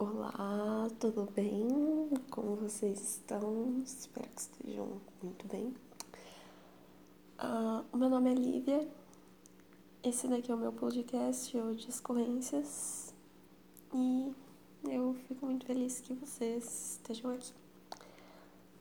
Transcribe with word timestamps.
Olá, 0.00 0.88
tudo 1.00 1.28
bem? 1.34 2.08
Como 2.30 2.54
vocês 2.54 3.00
estão? 3.00 3.82
Espero 3.84 4.28
que 4.28 4.40
estejam 4.40 5.00
muito 5.20 5.44
bem. 5.48 5.74
O 7.92 7.96
meu 7.96 8.08
nome 8.08 8.30
é 8.30 8.34
Lívia, 8.34 8.88
esse 10.04 10.28
daqui 10.28 10.52
é 10.52 10.54
o 10.54 10.58
meu 10.58 10.72
podcast, 10.72 11.58
o 11.58 11.74
Discorrências, 11.74 13.12
e 13.92 14.32
eu 14.88 15.16
fico 15.26 15.44
muito 15.44 15.66
feliz 15.66 16.00
que 16.00 16.14
vocês 16.14 16.92
estejam 16.92 17.32
aqui. 17.32 17.52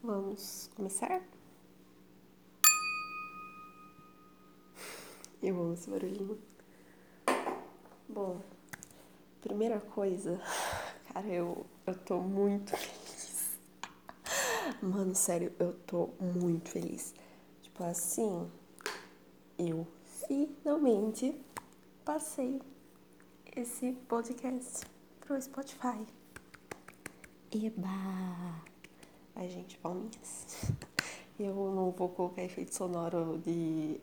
Vamos 0.04 0.70
começar? 0.75 1.23
Eu 5.41 5.59
amo 5.59 5.73
esse 5.73 5.89
barulhinho. 5.89 6.39
Bom, 8.07 8.39
primeira 9.41 9.81
coisa, 9.81 10.39
cara, 11.18 11.27
eu, 11.27 11.65
eu 11.88 11.95
tô 11.95 12.19
muito 12.19 12.71
feliz. 12.78 13.60
Mano, 14.82 15.15
sério, 15.15 15.51
eu 15.59 15.73
tô 15.87 16.09
muito 16.19 16.69
feliz. 16.69 17.15
Tipo 17.64 17.83
assim, 17.83 18.47
eu 19.57 19.87
finalmente 20.28 21.36
passei 22.06 22.61
esse 23.56 23.93
podcast 24.07 24.86
pro 25.21 25.42
Spotify. 25.42 26.06
Eba! 27.51 28.61
Ai, 29.36 29.50
gente, 29.50 29.78
palminhas. 29.78 30.71
Eu 31.39 31.54
não 31.54 31.92
vou 31.92 32.09
colocar 32.09 32.44
efeito 32.44 32.73
sonoro 32.73 33.39
de 33.45 34.02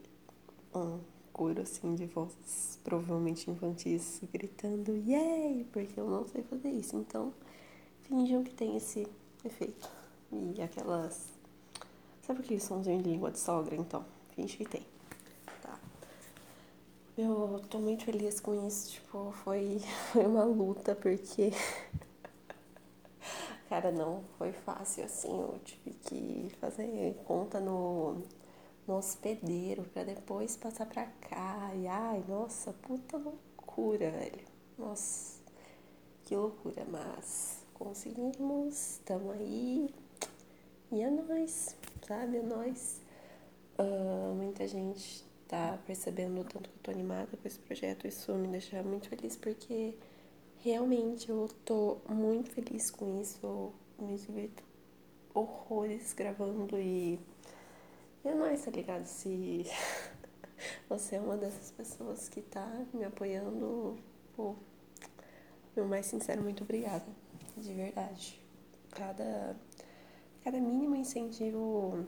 um 0.73 1.01
coro 1.35 1.61
assim 1.61 1.97
de 1.97 2.07
vozes 2.07 2.79
provavelmente 2.85 3.51
infantis 3.51 4.21
gritando 4.33 4.97
yay, 4.97 5.67
porque 5.73 5.99
eu 5.99 6.09
não 6.09 6.25
sei 6.25 6.43
fazer 6.45 6.71
isso. 6.71 6.97
Então, 6.97 7.35
finjam 8.03 8.45
que 8.45 8.55
tem 8.55 8.77
esse 8.77 9.07
efeito. 9.45 9.91
E 10.33 10.63
aquelas. 10.63 11.29
Sabe 12.23 12.41
aquele 12.41 12.61
somzinho 12.61 13.03
de 13.03 13.11
língua 13.11 13.31
de 13.31 13.39
sogra? 13.39 13.75
Então, 13.75 14.05
finge 14.35 14.57
que 14.57 14.65
tem. 14.65 14.87
Tá. 15.61 15.79
Eu 17.19 17.61
tô 17.69 17.79
muito 17.79 18.05
feliz 18.05 18.41
com 18.41 18.67
isso. 18.67 18.93
Tipo, 18.93 19.33
foi, 19.45 19.81
foi 20.13 20.25
uma 20.25 20.45
luta, 20.45 20.95
porque. 20.95 21.53
Cara, 23.69 23.91
não 23.91 24.23
foi 24.39 24.53
fácil 24.53 25.05
assim. 25.05 25.41
Eu 25.41 25.59
tive 25.65 25.91
que 26.05 26.49
fazer 26.61 27.21
conta 27.27 27.59
no 27.59 28.23
no 28.87 28.97
hospedeiro 28.97 29.85
para 29.85 30.05
depois 30.05 30.57
passar 30.57 30.87
para 30.87 31.07
cá. 31.07 31.73
E 31.75 31.87
ai, 31.87 32.25
nossa, 32.29 32.73
puta 32.73 33.17
loucura, 33.17 34.11
velho. 34.11 34.45
Nossa, 34.79 35.41
que 36.25 36.37
loucura, 36.37 36.85
mas 36.91 37.65
conseguimos, 37.75 38.99
estamos 38.99 39.33
aí. 39.33 39.95
E 40.93 41.03
é 41.03 41.11
nóis, 41.11 41.77
sabe? 42.07 42.39
É 42.39 42.43
nóis. 42.43 43.01
Uh, 43.79 44.35
muita 44.35 44.67
gente 44.69 45.25
tá 45.49 45.79
percebendo 45.87 46.41
o 46.41 46.45
tanto 46.45 46.69
que 46.69 46.77
eu 46.77 46.83
tô 46.83 46.91
animada 46.91 47.37
com 47.37 47.49
esse 47.49 47.59
projeto. 47.59 48.07
Isso 48.07 48.33
me 48.35 48.49
deixa 48.49 48.83
muito 48.83 49.09
feliz 49.09 49.37
porque 49.37 49.95
realmente 50.59 51.29
eu 51.31 51.49
tô 51.65 51.99
muito 52.09 52.51
feliz 52.51 52.91
com 52.91 53.21
isso. 53.21 53.39
Eu 53.43 53.73
me 53.99 54.17
divirto 54.17 54.63
horrores 55.35 56.13
gravando 56.13 56.79
e 56.79 57.19
e 58.25 58.35
nós, 58.35 58.65
tá 58.65 58.71
ligado? 58.71 59.05
Se 59.05 59.65
você 60.89 61.17
é 61.17 61.21
uma 61.21 61.37
dessas 61.37 61.71
pessoas 61.71 62.29
que 62.29 62.41
tá 62.41 62.67
me 62.93 63.05
apoiando, 63.05 63.99
pô, 64.35 64.57
meu 65.77 65.87
mais 65.87 66.07
sincero 66.07 66.43
muito 66.43 66.65
obrigada. 66.65 67.05
De 67.57 67.73
verdade. 67.73 68.41
Cada, 68.91 69.57
cada 70.43 70.61
mínimo 70.61 70.97
incentivo 70.97 72.07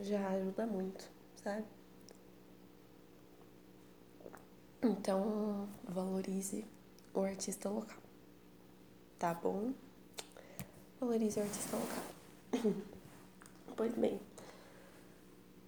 já 0.00 0.28
ajuda 0.30 0.66
muito, 0.66 1.10
sabe? 1.36 1.64
Então, 4.82 5.68
valorize 5.86 6.64
o 7.12 7.20
artista 7.20 7.68
local. 7.68 7.98
Tá 9.18 9.34
bom? 9.34 9.74
Valorize 10.98 11.38
o 11.38 11.42
artista 11.42 11.76
local. 11.76 12.74
pois 13.76 13.94
bem. 13.94 14.29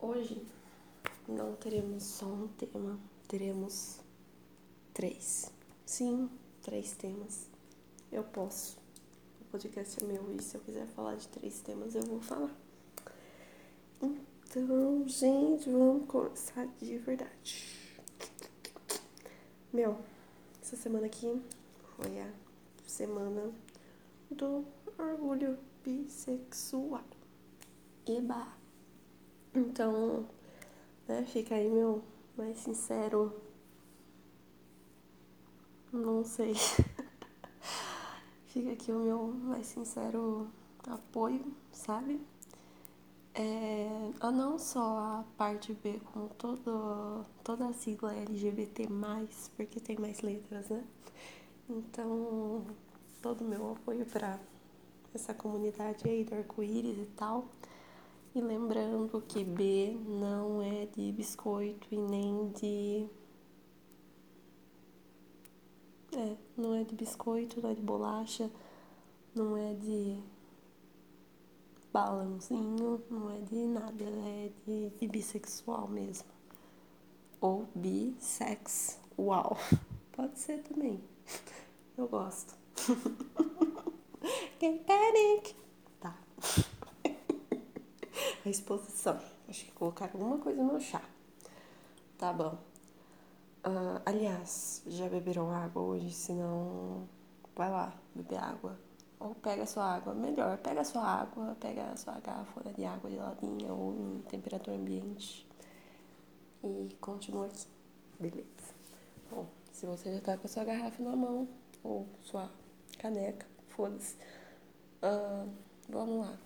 Hoje 0.02 0.44
não 1.28 1.54
teremos 1.54 2.02
só 2.02 2.26
um 2.26 2.48
tema, 2.48 2.98
teremos 3.28 4.00
três. 4.92 5.48
Sim, 5.86 6.28
três 6.60 6.90
temas. 6.96 7.48
Eu 8.10 8.24
posso. 8.24 8.78
O 9.40 9.44
podcast 9.52 10.02
é 10.02 10.06
meu 10.08 10.34
e 10.34 10.42
se 10.42 10.56
eu 10.56 10.60
quiser 10.62 10.88
falar 10.88 11.14
de 11.14 11.28
três 11.28 11.60
temas 11.60 11.94
eu 11.94 12.02
vou 12.02 12.20
falar. 12.20 12.52
Então, 14.02 15.06
gente, 15.06 15.70
vamos 15.70 16.06
começar 16.06 16.66
de 16.80 16.98
verdade. 16.98 18.00
Meu, 19.72 19.96
essa 20.60 20.74
semana 20.74 21.06
aqui 21.06 21.40
foi 21.94 22.20
a 22.20 22.28
semana 22.84 23.52
do 24.28 24.64
orgulho 24.98 25.56
bissexual. 25.84 27.04
Eba! 28.04 28.61
Então, 29.54 30.26
né, 31.06 31.24
fica 31.26 31.54
aí 31.54 31.68
meu 31.70 32.02
mais 32.36 32.58
sincero. 32.58 33.32
Não 35.92 36.24
sei. 36.24 36.54
fica 38.48 38.72
aqui 38.72 38.90
o 38.92 38.98
meu 38.98 39.26
mais 39.28 39.66
sincero 39.66 40.48
apoio, 40.86 41.44
sabe? 41.70 42.20
É, 43.34 44.10
a 44.20 44.30
não 44.30 44.58
só 44.58 44.98
a 44.98 45.24
parte 45.36 45.72
B 45.74 46.00
com 46.12 46.28
todo, 46.28 47.24
toda 47.42 47.66
a 47.66 47.72
sigla 47.72 48.14
LGBT, 48.14 48.88
porque 49.56 49.80
tem 49.80 49.98
mais 49.98 50.20
letras, 50.20 50.68
né? 50.68 50.84
Então, 51.68 52.64
todo 53.22 53.42
o 53.42 53.44
meu 53.48 53.72
apoio 53.72 54.04
para 54.06 54.38
essa 55.14 55.32
comunidade 55.34 56.08
aí 56.08 56.24
do 56.24 56.34
arco-íris 56.34 56.98
e 56.98 57.06
tal. 57.16 57.46
E 58.34 58.40
lembrando 58.40 59.20
que 59.28 59.44
B 59.44 59.94
não 60.06 60.62
é 60.62 60.86
de 60.86 61.12
biscoito 61.12 61.86
e 61.90 61.98
nem 61.98 62.48
de. 62.52 63.06
É, 66.16 66.36
não 66.56 66.74
é 66.74 66.82
de 66.82 66.94
biscoito, 66.94 67.60
não 67.60 67.70
é 67.70 67.74
de 67.74 67.82
bolacha, 67.82 68.50
não 69.34 69.54
é 69.54 69.74
de 69.74 70.18
balãozinho, 71.92 73.02
não 73.10 73.30
é 73.30 73.38
de 73.40 73.66
nada, 73.66 74.04
é 74.04 74.50
de, 74.66 74.90
de 74.90 75.08
bissexual 75.08 75.86
mesmo. 75.88 76.28
Ou 77.38 77.68
bissex, 77.74 78.98
uau. 79.18 79.58
Pode 80.12 80.38
ser 80.38 80.62
também. 80.62 81.02
Eu 81.98 82.08
gosto. 82.08 82.54
Get 84.58 84.84
panic! 84.84 85.54
Tá 86.00 86.16
a 88.44 88.50
exposição. 88.50 89.18
Acho 89.48 89.64
que 89.64 89.72
colocaram 89.72 90.12
alguma 90.14 90.38
coisa 90.38 90.62
no 90.62 90.80
chá. 90.80 91.02
Tá 92.18 92.32
bom. 92.32 92.58
Uh, 93.64 94.00
aliás, 94.04 94.82
já 94.86 95.08
beberam 95.08 95.50
água 95.50 95.82
hoje? 95.82 96.10
Se 96.10 96.32
não, 96.32 97.08
vai 97.54 97.70
lá 97.70 97.92
beber 98.14 98.38
água. 98.38 98.78
Ou 99.20 99.34
pega 99.36 99.62
a 99.62 99.66
sua 99.66 99.84
água. 99.84 100.14
Melhor, 100.14 100.58
pega 100.58 100.80
a 100.80 100.84
sua 100.84 101.02
água, 101.02 101.56
pega 101.60 101.84
a 101.84 101.96
sua 101.96 102.18
garrafa 102.20 102.72
de 102.72 102.84
água 102.84 103.10
geladinha 103.10 103.72
ou 103.72 103.94
em 103.94 104.22
temperatura 104.22 104.76
ambiente. 104.76 105.46
E 106.64 106.96
continua 107.00 107.46
aqui. 107.46 107.66
Beleza. 108.18 108.74
Bom, 109.30 109.46
se 109.72 109.86
você 109.86 110.14
já 110.14 110.20
tá 110.20 110.36
com 110.36 110.46
a 110.46 110.50
sua 110.50 110.64
garrafa 110.64 111.02
na 111.02 111.14
mão, 111.14 111.48
ou 111.82 112.06
sua 112.22 112.50
caneca, 112.98 113.46
foda-se. 113.68 114.16
Uh, 115.02 115.48
vamos 115.88 116.26
lá. 116.26 116.38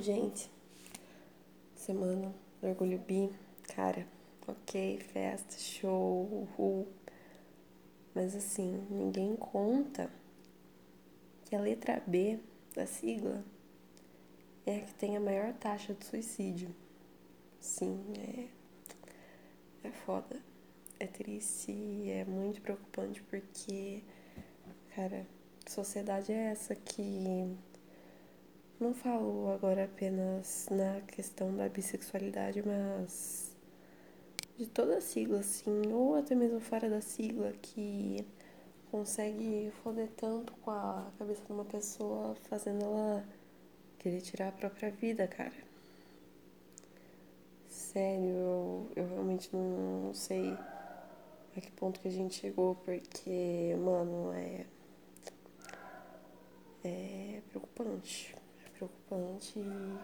Gente, 0.00 0.50
semana 1.84 2.34
do 2.62 2.68
Orgulho 2.68 2.98
Bi, 2.98 3.30
cara, 3.74 4.06
ok, 4.48 4.98
festa, 5.00 5.58
show, 5.58 6.48
uhul. 6.56 6.88
Mas 8.14 8.34
assim, 8.34 8.86
ninguém 8.88 9.36
conta 9.36 10.10
que 11.44 11.54
a 11.54 11.60
letra 11.60 12.02
B 12.06 12.38
da 12.74 12.86
sigla 12.86 13.44
é 14.64 14.78
a 14.78 14.80
que 14.80 14.94
tem 14.94 15.14
a 15.14 15.20
maior 15.20 15.52
taxa 15.52 15.92
de 15.92 16.06
suicídio. 16.06 16.74
Sim, 17.60 18.02
é, 18.16 19.88
é 19.88 19.90
foda. 19.90 20.40
É 20.98 21.06
triste 21.06 21.70
e 21.70 22.10
é 22.10 22.24
muito 22.24 22.62
preocupante 22.62 23.22
porque, 23.24 24.02
cara, 24.94 25.26
sociedade 25.66 26.32
é 26.32 26.46
essa 26.46 26.74
que 26.74 27.02
não 28.80 28.92
falo 28.94 29.50
agora 29.52 29.84
apenas 29.84 30.68
na 30.70 31.00
questão 31.02 31.54
da 31.56 31.68
bissexualidade, 31.68 32.62
mas 32.66 33.54
de 34.56 34.66
toda 34.66 34.98
a 34.98 35.00
sigla, 35.00 35.40
assim, 35.40 35.92
ou 35.92 36.16
até 36.16 36.34
mesmo 36.34 36.60
fora 36.60 36.88
da 36.88 37.00
sigla, 37.00 37.52
que 37.62 38.24
consegue 38.90 39.72
foder 39.82 40.08
tanto 40.16 40.52
com 40.58 40.70
a 40.70 41.10
cabeça 41.18 41.44
de 41.44 41.52
uma 41.52 41.64
pessoa, 41.64 42.34
fazendo 42.48 42.84
ela 42.84 43.24
querer 43.98 44.20
tirar 44.20 44.48
a 44.48 44.52
própria 44.52 44.90
vida, 44.90 45.26
cara. 45.26 45.52
Sério, 47.68 48.28
eu, 48.28 48.88
eu 48.96 49.08
realmente 49.08 49.50
não 49.54 50.12
sei 50.14 50.52
a 51.56 51.60
que 51.60 51.70
ponto 51.72 52.00
que 52.00 52.08
a 52.08 52.10
gente 52.10 52.34
chegou, 52.34 52.74
porque, 52.76 53.74
mano, 53.78 54.32
é. 54.32 54.66
É 56.84 57.40
preocupante. 57.48 58.34
Preocupante 58.84 59.58
e. 59.58 59.98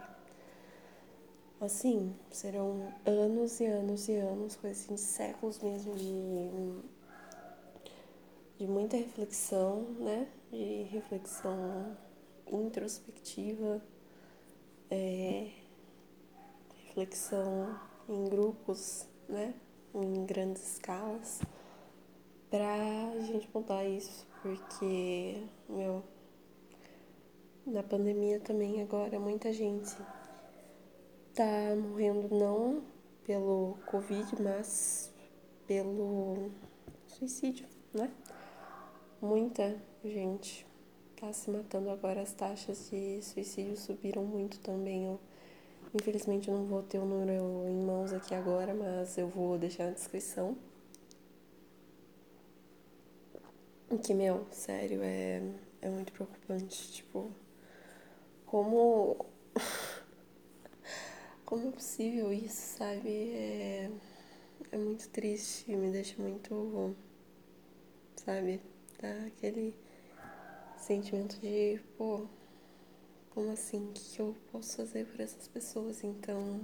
Assim, 1.61 2.17
serão 2.31 2.95
anos 3.05 3.61
e 3.61 3.67
anos 3.67 4.09
e 4.09 4.17
anos, 4.17 4.57
coisa 4.57 4.81
assim, 4.81 4.97
séculos 4.97 5.59
mesmo 5.61 5.95
de. 5.95 6.49
de 8.59 8.67
muita 8.67 8.97
reflexão, 8.97 9.83
né? 9.99 10.27
De 10.51 10.85
reflexão 10.85 11.97
introspectiva, 12.51 13.83
é, 14.91 15.51
reflexão 16.87 17.79
em 18.09 18.25
grupos, 18.25 19.07
né? 19.29 19.55
Em 19.95 20.25
grandes 20.25 20.75
escalas, 20.75 21.43
pra 22.49 23.21
gente 23.21 23.49
mudar 23.53 23.85
isso, 23.85 24.27
porque, 24.43 25.47
meu, 25.69 26.03
na 27.71 27.83
pandemia 27.83 28.41
também 28.41 28.83
agora 28.83 29.19
muita 29.19 29.53
gente 29.53 29.97
tá 31.35 31.75
morrendo 31.77 32.35
não 32.35 32.83
pelo 33.25 33.79
Covid, 33.87 34.43
mas 34.43 35.13
pelo 35.67 36.51
suicídio, 37.07 37.67
né? 37.95 38.11
Muita 39.23 39.81
gente 40.05 40.67
tá 41.21 41.33
se 41.33 41.51
matando 41.51 41.91
agora. 41.91 42.23
As 42.23 42.33
taxas 42.33 42.91
de 42.91 43.23
suicídio 43.23 43.77
subiram 43.77 44.25
muito 44.25 44.59
também. 44.61 45.05
Eu, 45.05 45.21
infelizmente 45.95 46.49
eu 46.49 46.57
não 46.57 46.67
vou 46.67 46.83
ter 46.83 46.99
o 46.99 47.05
número 47.05 47.69
em 47.69 47.85
mãos 47.85 48.13
aqui 48.13 48.35
agora, 48.35 48.75
mas 48.75 49.17
eu 49.17 49.29
vou 49.29 49.57
deixar 49.59 49.85
na 49.85 49.93
descrição. 49.93 50.57
Que, 54.03 54.15
meu, 54.15 54.47
sério, 54.51 55.01
é, 55.03 55.43
é 55.83 55.89
muito 55.89 56.13
preocupante. 56.13 56.93
Tipo, 56.93 57.31
como. 58.51 59.27
como 61.47 61.69
é 61.69 61.71
possível 61.71 62.33
isso, 62.33 62.79
sabe? 62.79 63.09
É, 63.33 63.91
é 64.73 64.77
muito 64.77 65.09
triste, 65.11 65.75
me 65.77 65.91
deixa 65.91 66.21
muito. 66.21 66.97
Sabe? 68.17 68.61
Dá 69.01 69.27
aquele 69.27 69.73
sentimento 70.77 71.39
de, 71.41 71.81
pô, 71.97 72.27
como 73.31 73.53
assim? 73.53 73.89
O 73.89 73.93
que 73.93 74.21
eu 74.21 74.37
posso 74.51 74.79
fazer 74.79 75.07
por 75.07 75.21
essas 75.21 75.47
pessoas? 75.47 76.03
Então, 76.03 76.61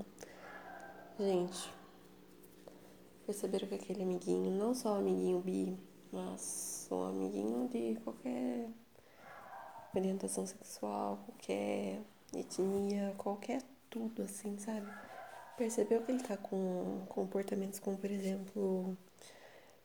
gente, 1.20 1.72
perceberam 3.24 3.68
que 3.68 3.76
aquele 3.76 4.02
amiguinho, 4.02 4.50
não 4.50 4.74
só 4.74 4.94
o 4.94 4.98
amiguinho 4.98 5.40
bi, 5.40 5.78
mas 6.12 6.88
o 6.90 7.04
amiguinho 7.04 7.68
de 7.68 7.94
qualquer 8.02 8.70
orientação 9.98 10.46
sexual, 10.46 11.18
qualquer 11.26 12.00
etnia, 12.34 13.14
qualquer 13.16 13.62
tudo 13.90 14.22
assim, 14.22 14.58
sabe? 14.58 14.86
Percebeu 15.56 16.02
que 16.02 16.12
ele 16.12 16.22
tá 16.22 16.36
com 16.36 17.04
comportamentos 17.08 17.78
como, 17.78 17.96
por 17.96 18.10
exemplo, 18.10 18.96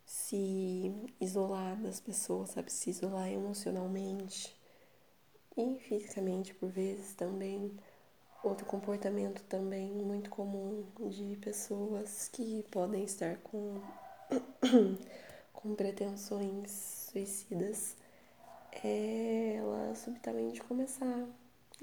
se 0.06 0.92
isolar 1.20 1.78
das 1.82 2.00
pessoas, 2.00 2.52
sabe? 2.52 2.72
Se 2.72 2.90
isolar 2.90 3.30
emocionalmente 3.32 4.56
e 5.58 5.80
fisicamente 5.80 6.54
por 6.54 6.70
vezes 6.70 7.14
também. 7.14 7.72
Outro 8.44 8.66
comportamento 8.66 9.44
também 9.44 9.92
muito 9.92 10.30
comum 10.30 10.84
de 11.10 11.38
pessoas 11.38 12.28
que 12.28 12.64
podem 12.72 13.04
estar 13.04 13.38
com, 13.38 13.80
com 15.54 15.76
pretensões 15.76 16.72
suicidas 17.12 17.96
é 18.72 19.56
ela 19.58 19.94
subitamente 19.96 20.62
começar 20.64 21.28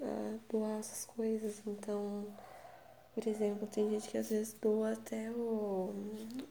a 0.03 0.39
doar 0.49 0.79
essas 0.79 1.05
coisas. 1.05 1.63
Então, 1.67 2.27
por 3.15 3.27
exemplo, 3.27 3.67
tem 3.67 3.91
gente 3.91 4.09
que 4.09 4.19
às 4.19 4.31
vezes 4.31 4.55
doa 4.55 4.93
até 4.93 5.31
o, 5.31 5.93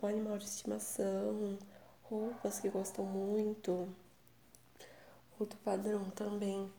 o 0.01 0.05
animal 0.05 0.37
de 0.37 0.45
estimação, 0.45 1.57
roupas 2.03 2.59
que 2.59 2.69
gostam 2.69 3.05
muito. 3.05 3.87
Outro 5.39 5.57
padrão 5.63 6.09
também. 6.11 6.69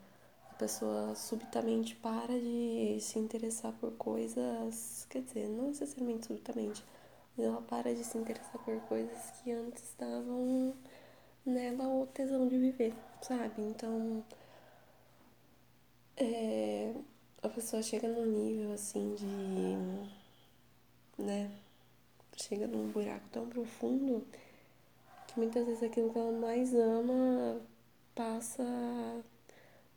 A 0.50 0.55
pessoa 0.55 1.14
subitamente 1.14 1.94
para 1.96 2.38
de 2.38 2.99
se 3.00 3.19
interessar 3.19 3.72
por 3.75 3.93
coisas. 3.93 5.06
Quer 5.08 5.22
dizer, 5.22 5.49
não 5.49 5.69
necessariamente 5.69 6.26
subitamente, 6.26 6.84
mas 7.37 7.46
ela 7.46 7.62
para 7.62 7.94
de 7.94 8.02
se 8.05 8.19
interessar 8.19 8.60
por 8.64 8.81
coisas 8.82 9.31
que 9.43 9.52
antes 9.52 9.94
davam 9.99 10.75
nela 11.48 11.88
o 11.88 12.06
tesão 12.06 12.46
de 12.48 12.58
viver, 12.58 12.94
sabe? 13.22 13.62
Então. 13.62 14.24
É, 16.16 16.92
a 17.42 17.48
pessoa 17.48 17.82
chega 17.82 18.08
num 18.08 18.26
nível 18.26 18.72
assim 18.72 19.14
de. 19.14 19.76
né? 21.22 21.50
Chega 22.36 22.66
num 22.66 22.88
buraco 22.90 23.28
tão 23.32 23.48
profundo 23.48 24.24
que 25.26 25.38
muitas 25.38 25.66
vezes 25.66 25.82
aquilo 25.82 26.12
que 26.12 26.18
ela 26.18 26.32
mais 26.32 26.74
ama 26.74 27.60
passa 28.14 28.64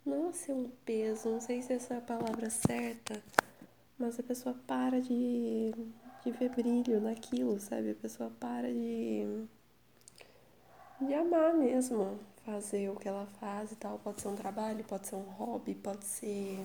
não 0.06 0.30
a 0.30 0.33
ser 0.33 0.53
um 0.53 0.69
peso, 0.86 1.30
não 1.30 1.42
sei 1.42 1.62
se 1.62 1.74
essa 1.74 1.95
é 1.95 1.98
a 1.98 2.01
palavra 2.01 2.50
certa, 2.50 3.21
mas 3.98 4.19
a 4.19 4.24
pessoa 4.24 4.56
para 4.68 5.00
de, 5.00 5.71
de 6.24 6.31
ver 6.31 6.50
brilho 6.50 7.00
naquilo, 7.00 7.59
sabe? 7.59 7.92
A 7.92 7.95
pessoa 7.95 8.31
para 8.39 8.71
de, 8.71 9.45
de 11.01 11.13
amar 11.13 11.53
mesmo 11.53 12.19
fazer 12.45 12.89
o 12.89 12.95
que 12.95 13.07
ela 13.07 13.25
faz 13.39 13.71
e 13.71 13.75
tal. 13.75 14.00
Pode 14.00 14.21
ser 14.21 14.27
um 14.27 14.36
trabalho, 14.36 14.83
pode 14.83 15.07
ser 15.07 15.15
um 15.15 15.30
hobby, 15.38 15.75
pode 15.75 16.06
ser 16.06 16.59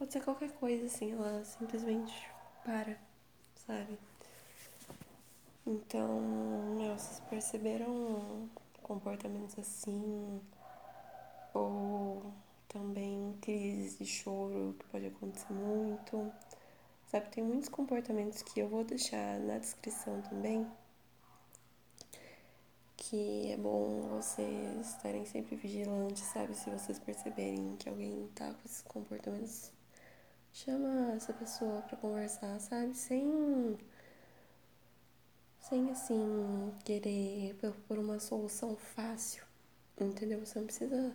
Pode 0.00 0.14
ser 0.14 0.22
qualquer 0.22 0.50
coisa, 0.52 0.86
assim, 0.86 1.12
ela 1.12 1.44
simplesmente 1.44 2.26
para, 2.64 2.96
sabe? 3.66 3.98
Então, 5.66 6.18
meu, 6.78 6.96
vocês 6.96 7.20
perceberam 7.28 8.48
comportamentos 8.82 9.58
assim? 9.58 10.40
Ou 11.52 12.32
também 12.66 13.36
crises 13.42 13.98
de 13.98 14.06
choro 14.06 14.74
que 14.78 14.86
pode 14.86 15.08
acontecer 15.08 15.52
muito. 15.52 16.32
Sabe, 17.10 17.28
tem 17.28 17.44
muitos 17.44 17.68
comportamentos 17.68 18.40
que 18.40 18.58
eu 18.58 18.70
vou 18.70 18.82
deixar 18.82 19.38
na 19.40 19.58
descrição 19.58 20.22
também. 20.22 20.66
Que 23.10 23.50
é 23.50 23.56
bom 23.56 24.02
vocês 24.02 24.86
estarem 24.86 25.24
sempre 25.24 25.56
vigilantes, 25.56 26.22
sabe? 26.22 26.54
Se 26.54 26.70
vocês 26.70 26.96
perceberem 27.00 27.74
que 27.76 27.88
alguém 27.88 28.30
tá 28.36 28.54
com 28.54 28.60
esses 28.64 28.82
comportamentos 28.82 29.72
chama 30.52 31.14
essa 31.16 31.32
pessoa 31.32 31.82
para 31.82 31.96
conversar, 31.96 32.60
sabe? 32.60 32.94
Sem 32.94 33.76
sem 35.58 35.90
assim 35.90 36.72
querer 36.84 37.56
por 37.88 37.98
uma 37.98 38.20
solução 38.20 38.76
fácil, 38.76 39.44
entendeu? 40.00 40.38
Você 40.46 40.60
não 40.60 40.66
precisa 40.66 41.12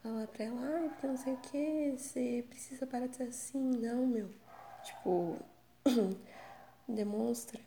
falar 0.00 0.28
pra 0.28 0.44
ela, 0.44 0.60
ai, 0.60 0.88
porque 0.90 1.06
não 1.08 1.16
sei 1.16 1.32
o 1.34 1.38
que, 1.38 1.94
você 1.98 2.44
precisa 2.48 2.86
parar 2.86 3.08
de 3.08 3.16
ser 3.16 3.24
assim, 3.24 3.58
não, 3.58 4.06
meu. 4.06 4.30
Tipo, 4.84 5.36
demonstra 6.86 7.60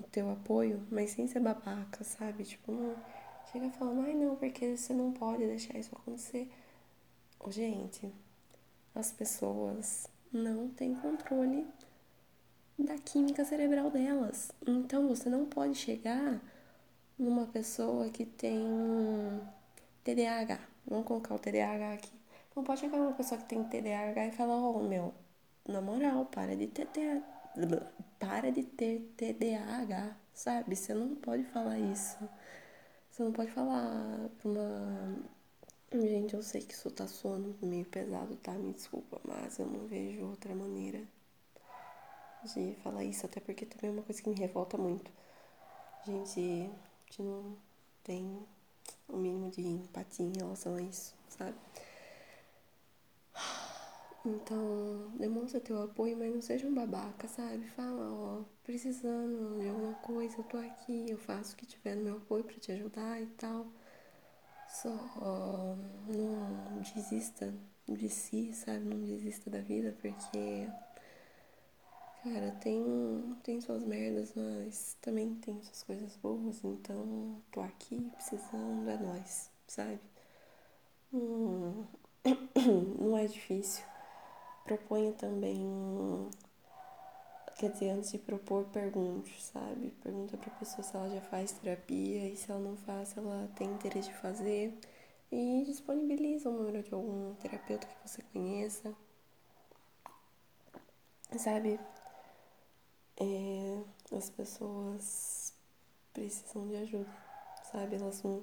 o 0.00 0.02
teu 0.02 0.28
apoio, 0.32 0.84
mas 0.90 1.10
sem 1.12 1.28
ser 1.28 1.38
babaca, 1.38 2.02
sabe? 2.02 2.42
Tipo, 2.42 2.72
não 2.72 3.19
chega 3.50 3.70
falando, 3.70 4.02
ai 4.02 4.14
não, 4.14 4.36
porque 4.36 4.76
você 4.76 4.92
não 4.92 5.12
pode 5.12 5.46
deixar 5.46 5.78
isso 5.78 5.94
acontecer. 5.94 6.50
Gente, 7.48 8.12
as 8.94 9.10
pessoas 9.12 10.06
não 10.32 10.68
têm 10.68 10.94
controle 10.94 11.66
da 12.78 12.96
química 12.98 13.44
cerebral 13.44 13.90
delas. 13.90 14.52
Então 14.66 15.08
você 15.08 15.28
não 15.28 15.46
pode 15.46 15.74
chegar 15.74 16.40
numa 17.18 17.46
pessoa 17.46 18.08
que 18.10 18.24
tem 18.24 18.62
TDAH. 20.04 20.60
Vamos 20.86 21.06
colocar 21.06 21.34
o 21.34 21.38
TDAH 21.38 21.94
aqui. 21.94 22.12
Não 22.54 22.64
pode 22.64 22.80
chegar 22.80 22.98
numa 22.98 23.12
pessoa 23.12 23.40
que 23.40 23.46
tem 23.46 23.62
TDAH 23.64 24.26
e 24.26 24.32
falar, 24.32 24.56
ó, 24.56 24.76
oh, 24.76 24.82
meu, 24.82 25.14
na 25.66 25.80
moral, 25.80 26.26
para 26.26 26.56
de 26.56 26.66
ter 26.66 26.88
para 28.18 28.52
de 28.52 28.62
ter 28.62 29.12
TDAH, 29.16 30.16
sabe? 30.32 30.76
Você 30.76 30.94
não 30.94 31.14
pode 31.16 31.44
falar 31.44 31.78
isso. 31.78 32.16
Você 33.20 33.24
não 33.24 33.32
pode 33.32 33.50
falar 33.50 34.30
pra 34.38 34.48
uma 34.48 35.14
Gente, 35.92 36.32
eu 36.32 36.42
sei 36.42 36.62
que 36.62 36.72
isso 36.72 36.90
tá 36.90 37.06
soando 37.06 37.54
meio 37.60 37.84
pesado, 37.84 38.34
tá? 38.36 38.52
Me 38.52 38.72
desculpa, 38.72 39.20
mas 39.22 39.58
eu 39.58 39.66
não 39.66 39.86
vejo 39.86 40.24
outra 40.24 40.54
maneira 40.54 41.02
de 42.42 42.74
falar 42.82 43.04
isso, 43.04 43.26
até 43.26 43.38
porque 43.38 43.66
também 43.66 43.90
é 43.90 43.92
uma 43.92 44.02
coisa 44.02 44.22
que 44.22 44.30
me 44.30 44.36
revolta 44.36 44.78
muito. 44.78 45.10
Gente, 46.06 46.70
que 47.08 47.22
não 47.22 47.54
tem 48.02 48.38
o 49.06 49.18
mínimo 49.18 49.50
de 49.50 49.60
empatia 49.60 50.24
em 50.24 50.32
relação 50.38 50.76
a 50.76 50.80
isso, 50.80 51.14
sabe? 51.28 51.58
Então, 54.24 55.10
demonstra 55.18 55.58
teu 55.60 55.82
apoio, 55.82 56.16
mas 56.16 56.32
não 56.34 56.42
seja 56.42 56.66
um 56.66 56.74
babaca, 56.74 57.26
sabe? 57.26 57.66
Fala, 57.70 58.12
ó, 58.12 58.42
precisando 58.62 59.58
de 59.58 59.68
alguma 59.68 59.94
coisa, 59.94 60.36
eu 60.38 60.44
tô 60.44 60.58
aqui, 60.58 61.06
eu 61.08 61.16
faço 61.16 61.54
o 61.54 61.56
que 61.56 61.64
tiver 61.64 61.94
no 61.96 62.04
meu 62.04 62.16
apoio 62.18 62.44
para 62.44 62.58
te 62.58 62.70
ajudar 62.72 63.20
e 63.20 63.26
tal. 63.28 63.66
Só 64.68 64.90
ó, 65.20 65.74
não 66.14 66.80
desista 66.82 67.52
de 67.88 68.08
si, 68.10 68.52
sabe? 68.52 68.80
Não 68.84 69.06
desista 69.06 69.48
da 69.50 69.60
vida, 69.60 69.96
porque, 70.00 70.68
cara, 72.22 72.52
tem, 72.60 73.36
tem 73.42 73.60
suas 73.60 73.82
merdas, 73.84 74.34
mas 74.36 74.96
também 75.00 75.34
tem 75.36 75.62
suas 75.62 75.82
coisas 75.82 76.16
boas, 76.16 76.62
então 76.62 77.40
tô 77.50 77.60
aqui 77.62 78.10
precisando, 78.14 78.88
é 78.88 78.98
nóis, 78.98 79.50
sabe? 79.66 79.98
Hum, 81.12 81.84
não 83.00 83.16
é 83.16 83.26
difícil 83.26 83.89
proponha 84.64 85.12
também. 85.12 86.28
Quer 87.58 87.70
dizer, 87.72 87.90
antes 87.90 88.10
de 88.12 88.18
propor, 88.18 88.64
pergunte, 88.66 89.40
sabe? 89.42 89.90
Pergunta 90.02 90.36
pra 90.36 90.50
pessoa 90.54 90.82
se 90.82 90.96
ela 90.96 91.10
já 91.10 91.20
faz 91.20 91.52
terapia 91.52 92.28
e 92.28 92.36
se 92.36 92.50
ela 92.50 92.60
não 92.60 92.76
faz, 92.76 93.08
se 93.08 93.18
ela 93.18 93.50
tem 93.56 93.68
interesse 93.68 94.08
de 94.08 94.14
fazer. 94.16 94.78
E 95.30 95.64
disponibiliza 95.66 96.48
o 96.48 96.52
número 96.52 96.82
de 96.82 96.92
algum 96.94 97.34
terapeuta 97.34 97.86
que 97.86 98.08
você 98.08 98.22
conheça. 98.32 98.94
Sabe? 101.38 101.78
É, 103.18 103.82
as 104.16 104.30
pessoas 104.30 105.52
precisam 106.12 106.66
de 106.66 106.76
ajuda, 106.76 107.10
sabe? 107.70 107.96
Elas 107.96 108.22
não 108.22 108.42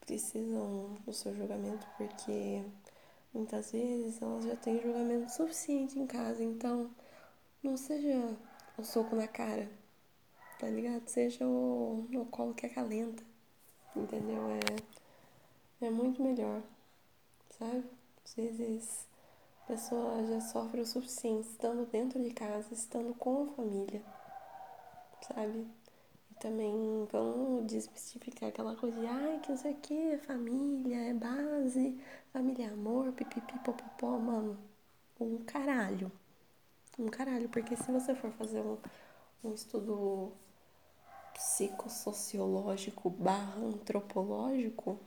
precisam 0.00 0.94
do 1.04 1.12
seu 1.12 1.34
julgamento 1.34 1.86
porque 1.96 2.62
Muitas 3.32 3.72
vezes 3.72 4.20
elas 4.22 4.44
já 4.44 4.56
têm 4.56 4.80
julgamento 4.80 5.30
suficiente 5.30 5.98
em 5.98 6.06
casa, 6.06 6.42
então 6.42 6.90
não 7.62 7.76
seja 7.76 8.36
o 8.76 8.82
soco 8.82 9.14
na 9.14 9.28
cara, 9.28 9.70
tá 10.58 10.68
ligado? 10.68 11.06
Seja 11.08 11.46
o, 11.46 12.06
o 12.12 12.26
colo 12.26 12.54
que 12.54 12.66
acalenta, 12.66 13.22
entendeu? 13.94 14.42
É, 14.50 15.86
é 15.86 15.90
muito 15.90 16.22
melhor, 16.22 16.62
sabe? 17.58 17.84
Às 18.24 18.34
vezes 18.34 19.06
a 19.64 19.66
pessoa 19.66 20.26
já 20.26 20.40
sofre 20.40 20.80
o 20.80 20.86
suficiente 20.86 21.48
estando 21.48 21.86
dentro 21.90 22.22
de 22.22 22.30
casa, 22.30 22.72
estando 22.72 23.14
com 23.14 23.44
a 23.44 23.54
família, 23.54 24.02
sabe? 25.20 25.66
também 26.38 27.06
vamos 27.10 27.66
desmistificar 27.66 28.48
aquela 28.48 28.74
coisa 28.76 28.98
de 28.98 29.06
ai, 29.06 29.40
que 29.42 29.50
não 29.50 29.56
sei 29.56 29.72
o 29.72 29.76
que, 29.76 30.18
família 30.18 30.96
é 31.10 31.14
base, 31.14 31.98
família 32.38 32.66
é 32.66 32.68
amor, 32.68 33.12
pipipi, 33.14 33.58
popopó, 33.58 34.16
mano. 34.16 34.56
Um 35.18 35.38
caralho. 35.38 36.10
Um 36.96 37.08
caralho, 37.08 37.48
porque 37.48 37.74
se 37.76 37.90
você 37.90 38.14
for 38.14 38.30
fazer 38.30 38.60
um, 38.60 38.78
um 39.42 39.52
estudo 39.54 40.32
psicossociológico 41.34 43.10
barra 43.10 43.56
antropológico, 43.60 45.00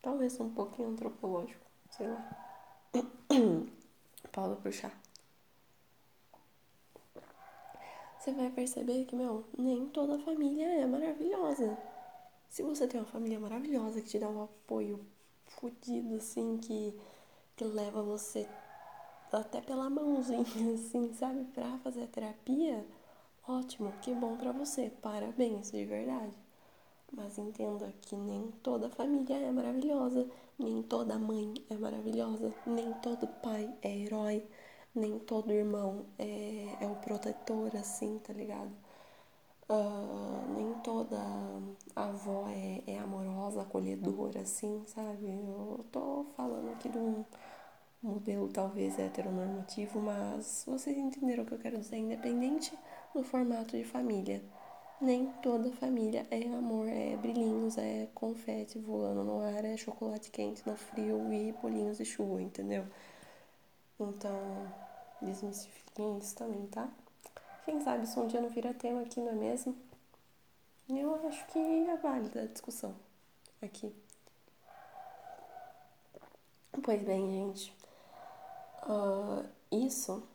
talvez 0.00 0.38
um 0.38 0.50
pouquinho 0.50 0.90
antropológico, 0.90 1.66
sei 1.90 2.06
lá. 2.06 2.30
Paulo 4.30 4.56
puxar. 4.62 4.96
você 8.16 8.32
vai 8.32 8.50
perceber 8.50 9.06
que, 9.06 9.16
meu, 9.16 9.44
nem 9.58 9.88
toda 9.88 10.20
família 10.20 10.66
é 10.66 10.86
maravilhosa. 10.86 11.76
Se 12.48 12.62
você 12.62 12.86
tem 12.86 13.00
uma 13.00 13.06
família 13.06 13.40
maravilhosa 13.40 14.00
que 14.00 14.08
te 14.08 14.18
dá 14.20 14.28
um 14.28 14.44
apoio 14.44 15.04
fodido, 15.50 16.16
assim, 16.16 16.58
que, 16.58 16.94
que 17.56 17.64
leva 17.64 18.02
você 18.02 18.48
até 19.32 19.60
pela 19.60 19.88
mãozinha, 19.90 20.42
assim, 20.74 21.12
sabe, 21.14 21.44
pra 21.54 21.78
fazer 21.78 22.04
a 22.04 22.08
terapia, 22.08 22.84
ótimo, 23.46 23.92
que 24.02 24.14
bom 24.14 24.36
pra 24.36 24.52
você, 24.52 24.90
parabéns, 25.02 25.70
de 25.70 25.84
verdade. 25.84 26.36
Mas 27.12 27.38
entenda 27.38 27.92
que 28.02 28.16
nem 28.16 28.50
toda 28.62 28.88
família 28.88 29.36
é 29.36 29.50
maravilhosa, 29.50 30.28
nem 30.58 30.82
toda 30.82 31.18
mãe 31.18 31.54
é 31.68 31.76
maravilhosa, 31.76 32.54
nem 32.66 32.92
todo 32.94 33.26
pai 33.26 33.72
é 33.82 33.96
herói 33.96 34.44
nem 34.94 35.18
todo 35.20 35.52
irmão 35.52 36.04
é, 36.18 36.76
é 36.80 36.86
o 36.86 36.96
protetor, 36.96 37.74
assim, 37.76 38.18
tá 38.18 38.32
ligado? 38.32 38.70
Uh, 39.70 40.52
nem 40.52 40.74
toda 40.82 41.16
avó 41.94 42.48
é, 42.48 42.82
é 42.88 42.98
amorosa, 42.98 43.62
acolhedora, 43.62 44.40
assim, 44.40 44.82
sabe? 44.84 45.28
Eu 45.28 45.84
tô 45.92 46.26
falando 46.36 46.72
aqui 46.72 46.88
de 46.88 46.98
um 46.98 47.24
modelo 48.02 48.48
talvez 48.48 48.98
heteronormativo, 48.98 50.00
mas 50.00 50.64
vocês 50.66 50.98
entenderam 50.98 51.44
o 51.44 51.46
que 51.46 51.52
eu 51.54 51.58
quero 51.58 51.78
dizer, 51.78 51.98
independente 51.98 52.76
do 53.14 53.22
formato 53.22 53.76
de 53.76 53.84
família. 53.84 54.42
Nem 55.00 55.26
toda 55.40 55.70
família 55.70 56.26
é 56.32 56.42
amor, 56.48 56.88
é 56.88 57.16
brilhinhos, 57.16 57.78
é 57.78 58.08
confete 58.12 58.76
voando 58.76 59.22
no 59.22 59.40
ar, 59.40 59.64
é 59.64 59.76
chocolate 59.76 60.32
quente 60.32 60.66
no 60.68 60.76
frio 60.76 61.32
e 61.32 61.52
bolinhos 61.52 61.98
de 61.98 62.04
chuva, 62.04 62.42
entendeu? 62.42 62.84
Então, 64.00 64.66
desmistifiquem 65.22 66.18
isso 66.18 66.34
também, 66.34 66.66
tá? 66.66 66.88
Quem 67.64 67.80
sabe 67.80 68.06
se 68.06 68.18
um 68.18 68.26
dia 68.26 68.40
não 68.40 68.48
vira 68.48 68.74
tema 68.74 69.02
aqui, 69.02 69.20
não 69.20 69.32
é 69.32 69.34
mesmo? 69.34 69.76
Eu 70.88 71.28
acho 71.28 71.46
que 71.46 71.58
é 71.58 71.96
válida 71.96 72.42
a 72.42 72.46
discussão 72.46 72.94
aqui. 73.62 73.94
Pois 76.82 77.02
bem, 77.02 77.30
gente. 77.30 77.76
Uh, 78.82 79.46
isso 79.70 80.26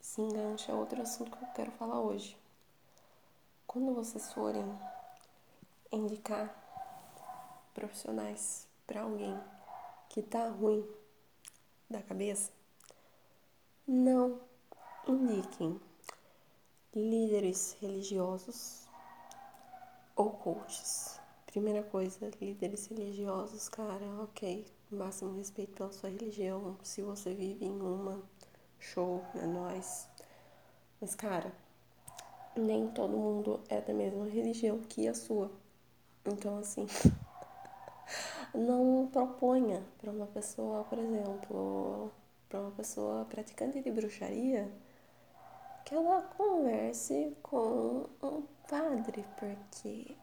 se 0.00 0.20
engancha 0.20 0.72
a 0.72 0.76
outro 0.76 1.02
assunto 1.02 1.36
que 1.36 1.44
eu 1.44 1.48
quero 1.48 1.70
falar 1.72 2.00
hoje. 2.00 2.36
Quando 3.66 3.94
vocês 3.94 4.32
forem 4.32 4.64
indicar 5.92 6.54
profissionais 7.74 8.66
para 8.86 9.02
alguém 9.02 9.38
que 10.08 10.22
tá 10.22 10.48
ruim 10.48 10.88
da 11.90 12.00
cabeça, 12.00 12.50
não 13.86 14.40
indiquem 15.06 15.80
líderes 16.96 17.76
religiosos 17.82 18.88
ou 20.16 20.30
coaches. 20.30 21.20
Primeira 21.44 21.82
coisa, 21.82 22.30
líderes 22.40 22.86
religiosos, 22.86 23.68
cara, 23.68 24.06
ok, 24.22 24.66
máximo 24.90 25.36
respeito 25.36 25.74
pela 25.74 25.92
sua 25.92 26.08
religião. 26.08 26.74
Se 26.82 27.02
você 27.02 27.34
vive 27.34 27.66
em 27.66 27.80
uma, 27.82 28.22
show, 28.78 29.22
é 29.34 29.46
nóis. 29.46 30.08
Mas, 30.98 31.14
cara, 31.14 31.52
nem 32.56 32.88
todo 32.88 33.14
mundo 33.14 33.60
é 33.68 33.78
da 33.78 33.92
mesma 33.92 34.24
religião 34.24 34.78
que 34.78 35.06
a 35.06 35.12
sua. 35.12 35.50
Então, 36.24 36.58
assim, 36.58 36.86
não 38.54 39.06
proponha 39.12 39.84
para 39.98 40.10
uma 40.10 40.26
pessoa, 40.26 40.82
por 40.84 40.98
exemplo, 40.98 42.10
para 42.48 42.60
uma 42.60 42.70
pessoa 42.70 43.26
praticante 43.26 43.82
de 43.82 43.90
bruxaria 43.90 44.72
que 45.86 45.94
ela 45.94 46.20
converse 46.36 47.36
com 47.44 48.06
um 48.20 48.42
padre, 48.68 49.24
porque, 49.38 50.16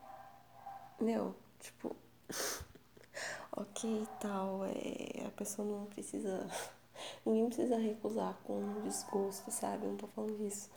meu, 1.00 1.34
tipo, 1.58 1.96
ok 3.56 4.06
tal, 4.20 4.66
é, 4.66 5.26
a 5.26 5.32
pessoa 5.32 5.66
não 5.66 5.86
precisa, 5.86 6.46
ninguém 7.26 7.46
precisa 7.48 7.78
recusar 7.78 8.38
com 8.44 8.82
desgosto, 8.82 9.50
sabe? 9.52 9.86
Eu 9.86 9.92
não 9.92 9.98
tô 9.98 10.08
falando 10.08 10.38
disso. 10.38 10.70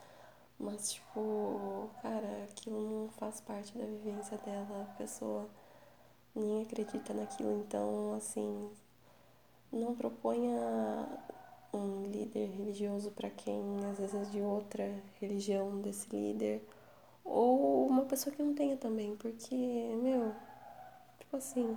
Mas, 0.58 0.92
tipo, 0.92 1.90
cara, 2.00 2.44
aquilo 2.44 2.80
não 2.80 3.08
faz 3.10 3.40
parte 3.40 3.76
da 3.76 3.84
vivência 3.84 4.38
dela, 4.38 4.82
a 4.88 4.96
pessoa 4.96 5.50
nem 6.32 6.62
acredita 6.62 7.12
naquilo, 7.12 7.60
então, 7.60 8.14
assim, 8.14 8.70
não 9.72 9.96
proponha 9.96 11.08
um 11.76 12.04
líder 12.04 12.46
religioso 12.50 13.10
para 13.10 13.30
quem 13.30 13.60
às 13.90 13.98
vezes 13.98 14.14
é 14.14 14.30
de 14.30 14.40
outra 14.40 14.84
religião 15.20 15.80
desse 15.80 16.08
líder 16.14 16.62
ou 17.24 17.86
uma 17.86 18.04
pessoa 18.04 18.34
que 18.34 18.42
não 18.42 18.54
tenha 18.54 18.76
também, 18.76 19.16
porque, 19.16 19.54
meu, 20.02 20.32
tipo 21.18 21.36
assim, 21.36 21.76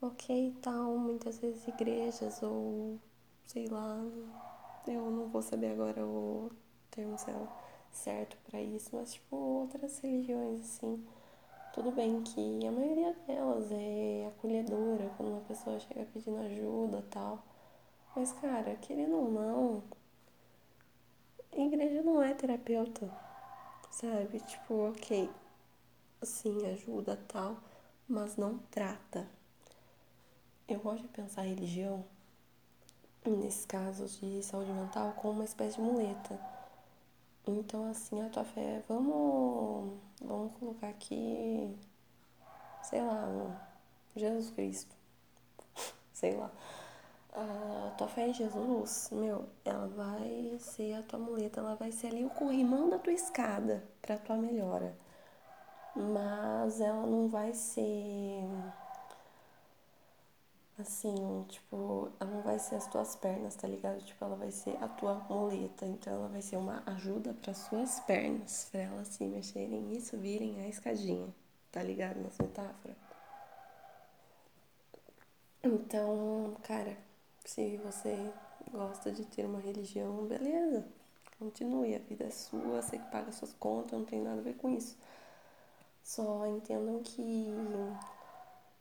ok, 0.00 0.54
tal, 0.62 0.96
muitas 0.96 1.38
vezes 1.38 1.66
igrejas 1.68 2.42
ou 2.42 2.98
sei 3.46 3.66
lá, 3.68 4.00
eu 4.86 5.10
não 5.10 5.28
vou 5.28 5.42
saber 5.42 5.72
agora 5.72 6.04
o 6.06 6.50
termo 6.90 7.16
certo 7.90 8.36
para 8.48 8.60
isso, 8.60 8.90
mas 8.92 9.12
tipo 9.12 9.36
outras 9.36 9.98
religiões 9.98 10.60
assim, 10.60 11.04
tudo 11.74 11.90
bem 11.92 12.22
que 12.22 12.66
a 12.66 12.72
maioria 12.72 13.14
delas 13.26 13.70
é 13.72 14.26
acolhedora 14.28 15.10
quando 15.16 15.30
uma 15.32 15.40
pessoa 15.42 15.78
chega 15.80 16.06
pedindo 16.12 16.38
ajuda 16.38 17.04
tal. 17.10 17.42
Mas, 18.14 18.32
cara, 18.32 18.76
querendo 18.76 19.16
ou 19.16 19.30
não, 19.30 19.82
igreja 21.52 22.02
não 22.02 22.22
é 22.22 22.34
terapeuta, 22.34 23.10
sabe? 23.90 24.40
Tipo, 24.40 24.90
ok, 24.90 25.30
sim, 26.22 26.66
ajuda 26.66 27.16
tal, 27.28 27.56
mas 28.08 28.36
não 28.36 28.58
trata. 28.70 29.28
Eu 30.68 30.80
gosto 30.80 31.02
de 31.02 31.08
pensar 31.08 31.42
a 31.42 31.44
religião, 31.44 32.04
nesses 33.26 33.66
casos 33.66 34.18
de 34.20 34.42
saúde 34.42 34.72
mental, 34.72 35.12
como 35.14 35.34
uma 35.34 35.44
espécie 35.44 35.76
de 35.76 35.82
muleta. 35.82 36.38
Então, 37.46 37.90
assim, 37.90 38.20
a 38.22 38.28
tua 38.28 38.44
fé, 38.44 38.82
vamos, 38.88 39.98
vamos 40.20 40.52
colocar 40.58 40.88
aqui, 40.88 41.76
sei 42.82 43.02
lá, 43.02 43.68
Jesus 44.16 44.50
Cristo, 44.50 44.94
sei 46.12 46.36
lá. 46.36 46.50
A 47.32 47.94
tua 47.96 48.08
fé 48.08 48.28
em 48.28 48.34
Jesus, 48.34 49.08
meu, 49.12 49.48
ela 49.64 49.86
vai 49.88 50.56
ser 50.58 50.94
a 50.94 51.02
tua 51.02 51.18
muleta, 51.18 51.60
ela 51.60 51.76
vai 51.76 51.92
ser 51.92 52.08
ali 52.08 52.24
o 52.24 52.30
corrimão 52.30 52.88
da 52.90 52.98
tua 52.98 53.12
escada 53.12 53.84
para 54.02 54.18
tua 54.18 54.36
melhora. 54.36 54.96
Mas 55.94 56.80
ela 56.80 57.06
não 57.06 57.28
vai 57.28 57.52
ser 57.54 58.44
assim, 60.80 61.44
tipo, 61.48 62.10
ela 62.18 62.30
não 62.30 62.42
vai 62.42 62.58
ser 62.58 62.76
as 62.76 62.86
tuas 62.86 63.14
pernas, 63.16 63.54
tá 63.54 63.68
ligado? 63.68 64.02
Tipo, 64.02 64.24
ela 64.24 64.36
vai 64.36 64.50
ser 64.50 64.76
a 64.82 64.88
tua 64.88 65.14
muleta, 65.28 65.86
então 65.86 66.12
ela 66.12 66.28
vai 66.28 66.42
ser 66.42 66.56
uma 66.56 66.82
ajuda 66.86 67.34
para 67.34 67.54
suas 67.54 68.00
pernas, 68.00 68.68
para 68.70 68.80
elas 68.80 69.08
se 69.08 69.24
mexerem 69.24 69.92
e 69.92 70.00
subirem 70.00 70.60
a 70.60 70.68
escadinha, 70.68 71.28
tá 71.70 71.82
ligado? 71.82 72.18
Nessa 72.20 72.42
metáfora. 72.42 72.96
Então, 75.62 76.56
cara, 76.62 76.96
se 77.44 77.76
você 77.78 78.32
gosta 78.70 79.10
de 79.10 79.24
ter 79.24 79.44
uma 79.44 79.60
religião, 79.60 80.26
beleza, 80.26 80.86
continue, 81.38 81.94
a 81.94 81.98
vida 81.98 82.24
é 82.24 82.30
sua, 82.30 82.82
você 82.82 82.98
que 82.98 83.10
paga 83.10 83.32
suas 83.32 83.52
contas, 83.54 83.98
não 83.98 84.04
tem 84.04 84.20
nada 84.20 84.40
a 84.40 84.44
ver 84.44 84.54
com 84.54 84.70
isso. 84.70 84.96
Só 86.02 86.46
entendam 86.46 87.02
que 87.02 87.48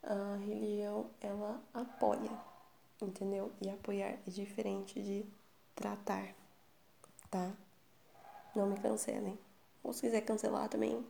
a 0.04 0.38
religião 0.38 1.10
ela 1.22 1.62
apoia, 1.74 2.32
entendeu? 3.02 3.52
E 3.62 3.70
apoiar 3.70 4.10
é 4.10 4.20
diferente 4.28 5.02
de 5.02 5.26
tratar, 5.76 6.34
tá? 7.30 7.52
Não 8.56 8.68
me 8.68 8.80
cancelem. 8.80 9.38
Ou 9.84 9.94
se 9.94 10.02
quiser 10.02 10.22
cancelar 10.22 10.68
também. 10.70 11.06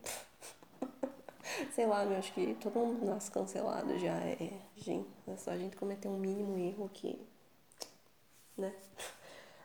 Sei 1.74 1.86
lá, 1.86 2.04
eu 2.04 2.18
acho 2.18 2.34
que 2.34 2.56
todo 2.56 2.80
mundo 2.80 3.06
nasce 3.06 3.32
cancelado 3.32 3.98
já. 3.98 4.16
É, 4.16 4.62
gente, 4.76 5.10
é 5.28 5.36
só 5.38 5.52
a 5.52 5.58
gente 5.58 5.76
cometer 5.76 6.08
um 6.08 6.18
mínimo 6.18 6.58
erro 6.58 6.90
que. 6.94 7.20
Né? 8.60 8.74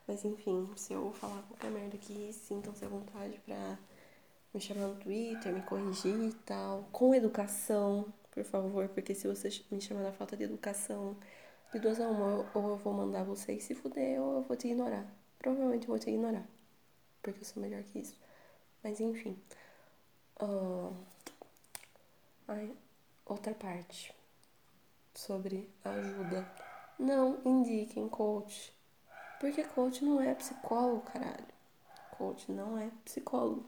Mas 0.06 0.24
enfim, 0.24 0.70
se 0.76 0.92
eu 0.92 1.12
falar 1.12 1.42
qualquer 1.42 1.70
merda 1.70 1.96
aqui, 1.96 2.32
sintam-se 2.32 2.84
à 2.84 2.88
vontade 2.88 3.38
pra 3.44 3.78
me 4.52 4.60
chamar 4.60 4.88
no 4.88 4.96
Twitter, 4.96 5.52
me 5.52 5.62
corrigir 5.62 6.14
e 6.14 6.32
tal. 6.44 6.88
Com 6.92 7.14
educação, 7.14 8.12
por 8.30 8.44
favor, 8.44 8.88
porque 8.88 9.14
se 9.14 9.26
você 9.26 9.48
me 9.70 9.80
chamar 9.80 10.02
na 10.02 10.12
falta 10.12 10.36
de 10.36 10.44
educação, 10.44 11.16
de 11.72 11.78
duas 11.80 12.00
a 12.00 12.08
uma, 12.08 12.48
ou 12.54 12.70
eu 12.70 12.76
vou 12.76 12.92
mandar 12.92 13.24
você 13.24 13.58
se 13.60 13.74
fuder, 13.74 14.20
ou 14.20 14.36
eu 14.36 14.42
vou 14.42 14.56
te 14.56 14.68
ignorar. 14.68 15.06
Provavelmente 15.38 15.84
eu 15.84 15.88
vou 15.88 15.98
te 15.98 16.10
ignorar, 16.10 16.46
porque 17.22 17.40
eu 17.40 17.44
sou 17.44 17.62
melhor 17.62 17.82
que 17.82 17.98
isso. 17.98 18.16
Mas 18.82 19.00
enfim. 19.00 19.36
Uh, 20.40 20.94
ai, 22.46 22.70
outra 23.24 23.54
parte 23.54 24.14
sobre 25.14 25.68
ajuda. 25.84 26.46
Não 26.98 27.40
indiquem 27.44 28.08
coach. 28.08 28.72
Porque 29.44 29.62
coach 29.62 30.02
não 30.02 30.22
é 30.22 30.34
psicólogo, 30.34 31.02
caralho. 31.02 31.44
Coach 32.16 32.50
não 32.50 32.78
é 32.78 32.90
psicólogo. 33.04 33.66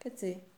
Quer 0.00 0.08
dizer, 0.08 0.48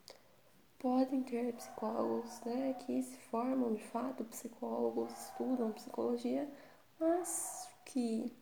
podem 0.79 1.25
ter 1.25 1.53
psicólogos 1.55 2.41
né, 2.43 2.75
que 2.75 3.03
se 3.03 3.17
formam 3.33 3.75
de 3.75 3.83
fato, 3.83 4.23
psicólogos 4.27 5.11
estudam 5.11 5.73
psicologia, 5.73 6.49
mas 7.01 7.69
que 7.85 8.33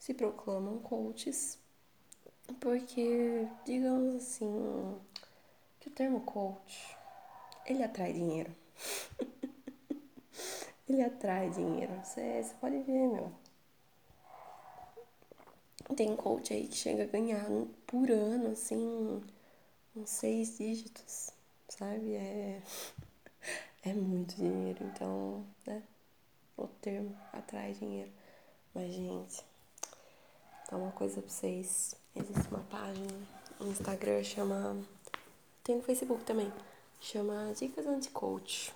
se 0.00 0.12
proclamam 0.12 0.80
coaches, 0.80 1.60
porque, 2.58 3.46
digamos 3.64 4.16
assim, 4.16 5.00
que 5.78 5.86
o 5.86 5.92
termo 5.92 6.22
coach, 6.22 6.98
ele 7.66 7.84
atrai 7.84 8.12
dinheiro. 8.12 8.52
ele 10.88 11.04
atrai 11.04 11.50
dinheiro. 11.50 11.94
Você, 12.02 12.52
pode 12.60 12.80
ver, 12.80 13.06
meu. 13.06 13.41
Tem 15.96 16.14
coach 16.16 16.52
aí 16.52 16.68
que 16.68 16.76
chega 16.76 17.04
a 17.04 17.06
ganhar 17.06 17.46
por 17.86 18.10
ano, 18.10 18.52
assim, 18.52 19.22
uns 19.96 20.10
seis 20.10 20.56
dígitos 20.58 21.32
sabe? 21.78 22.14
É, 22.14 22.62
é 23.84 23.94
muito 23.94 24.36
dinheiro, 24.36 24.84
então, 24.84 25.44
né? 25.66 25.82
O 26.56 26.66
termo 26.66 27.16
atrai 27.32 27.72
dinheiro. 27.72 28.10
Mas, 28.74 28.92
gente, 28.92 29.44
então 30.64 30.82
uma 30.82 30.92
coisa 30.92 31.20
pra 31.20 31.30
vocês. 31.30 31.96
Existe 32.14 32.48
uma 32.48 32.62
página 32.64 33.10
no 33.58 33.68
Instagram, 33.68 34.22
chama. 34.22 34.76
Tem 35.64 35.76
no 35.76 35.82
Facebook 35.82 36.24
também. 36.24 36.52
Chama 37.00 37.52
Dicas 37.54 37.86
Anti-Coach. 37.86 38.74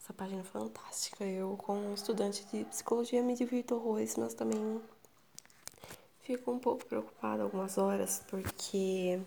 Essa 0.00 0.12
página 0.12 0.40
é 0.40 0.44
fantástica. 0.44 1.24
Eu, 1.24 1.56
como 1.56 1.92
estudante 1.92 2.44
de 2.46 2.64
psicologia, 2.66 3.22
me 3.22 3.34
divirto 3.34 3.74
horrores, 3.74 4.16
mas 4.16 4.32
também 4.32 4.80
fico 6.26 6.50
um 6.50 6.58
pouco 6.58 6.84
preocupada 6.84 7.44
algumas 7.44 7.78
horas, 7.78 8.24
porque. 8.28 9.20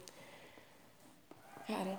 Cara, 1.65 1.97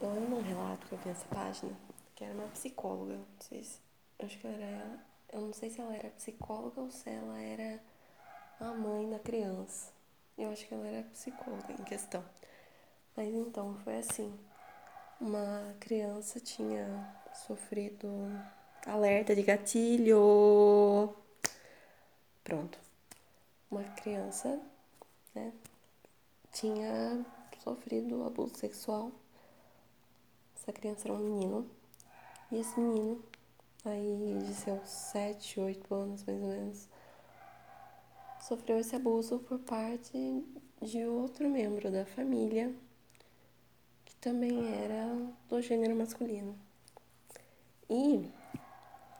eu 0.00 0.12
lembro 0.12 0.36
um 0.36 0.42
relato 0.42 0.86
que 0.86 0.92
eu 0.92 0.98
vi 0.98 1.08
nessa 1.08 1.26
página, 1.26 1.72
que 2.14 2.24
era 2.24 2.34
uma 2.34 2.48
psicóloga, 2.48 3.14
não 3.14 3.26
sei 3.40 3.64
se, 3.64 3.78
acho 4.22 4.38
que 4.38 4.46
era, 4.46 5.00
eu 5.32 5.40
não 5.40 5.52
sei 5.54 5.70
se 5.70 5.80
ela 5.80 5.94
era 5.96 6.10
psicóloga 6.10 6.80
ou 6.82 6.90
se 6.90 7.08
ela 7.08 7.40
era 7.40 7.80
a 8.60 8.72
mãe 8.74 9.08
da 9.08 9.18
criança. 9.18 9.90
Eu 10.36 10.50
acho 10.50 10.66
que 10.66 10.74
ela 10.74 10.86
era 10.86 11.02
psicóloga 11.08 11.72
em 11.72 11.84
questão. 11.84 12.22
Mas 13.16 13.32
então, 13.32 13.76
foi 13.84 13.98
assim, 13.98 14.38
uma 15.20 15.74
criança 15.80 16.40
tinha 16.40 17.16
sofrido 17.46 18.08
alerta 18.86 19.34
de 19.34 19.42
gatilho. 19.42 21.14
Pronto. 22.42 22.89
Uma 23.70 23.84
criança, 23.84 24.60
né, 25.34 25.52
tinha 26.52 27.24
sofrido 27.62 28.24
abuso 28.24 28.56
sexual 28.56 29.12
essa 30.60 30.72
criança 30.72 31.08
era 31.08 31.14
um 31.14 31.18
menino. 31.18 31.66
E 32.52 32.58
esse 32.58 32.78
menino, 32.78 33.22
aí 33.84 34.38
de 34.46 34.54
seus 34.54 34.88
7, 34.88 35.58
8 35.58 35.94
anos 35.94 36.24
mais 36.24 36.42
ou 36.42 36.48
menos, 36.48 36.88
sofreu 38.40 38.78
esse 38.78 38.94
abuso 38.94 39.38
por 39.40 39.58
parte 39.60 40.44
de 40.82 41.04
outro 41.06 41.48
membro 41.48 41.90
da 41.90 42.04
família 42.04 42.74
que 44.04 44.14
também 44.16 44.74
era 44.82 45.06
do 45.48 45.60
gênero 45.62 45.96
masculino. 45.96 46.56
E 47.88 48.30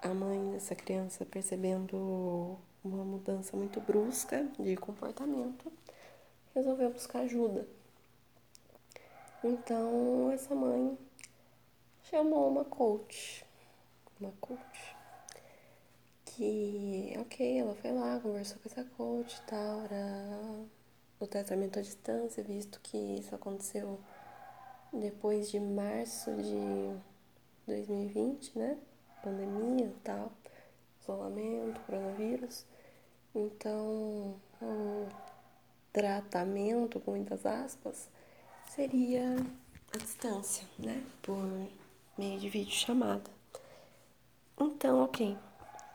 a 0.02 0.08
mãe 0.08 0.52
dessa 0.52 0.74
criança, 0.74 1.24
percebendo 1.24 2.58
uma 2.84 3.04
mudança 3.04 3.56
muito 3.56 3.80
brusca 3.80 4.46
de 4.58 4.76
comportamento, 4.76 5.72
resolveu 6.54 6.90
buscar 6.90 7.20
ajuda. 7.20 7.66
Então, 9.42 10.30
essa 10.30 10.54
mãe 10.54 10.98
chamou 12.02 12.48
uma 12.48 12.64
coach. 12.64 13.44
Uma 14.20 14.32
coach. 14.40 14.96
Que, 16.24 17.14
ok, 17.18 17.58
ela 17.58 17.74
foi 17.74 17.92
lá, 17.92 18.20
conversou 18.20 18.58
com 18.58 18.68
essa 18.68 18.84
coach 18.84 19.36
e 19.36 19.42
tal, 19.42 19.80
era 19.82 20.64
o 21.18 21.26
tratamento 21.26 21.78
à 21.78 21.82
distância, 21.82 22.42
visto 22.42 22.80
que 22.80 22.96
isso 22.96 23.34
aconteceu 23.34 24.00
depois 24.92 25.50
de 25.50 25.60
março 25.60 26.30
de 26.36 26.96
2020, 27.66 28.58
né? 28.58 28.78
Pandemia 29.22 29.86
e 29.86 30.00
tal, 30.02 30.32
isolamento, 31.10 31.80
coronavírus. 31.86 32.64
Então, 33.34 34.36
o 34.62 35.08
tratamento, 35.92 37.00
com 37.00 37.12
muitas 37.12 37.44
aspas, 37.44 38.08
seria 38.68 39.36
a 39.92 39.98
distância, 39.98 40.66
né? 40.78 41.02
Por 41.22 41.68
meio 42.16 42.38
de 42.38 42.48
vídeo 42.48 42.72
chamada. 42.72 43.30
Então, 44.58 45.02
ok, 45.02 45.36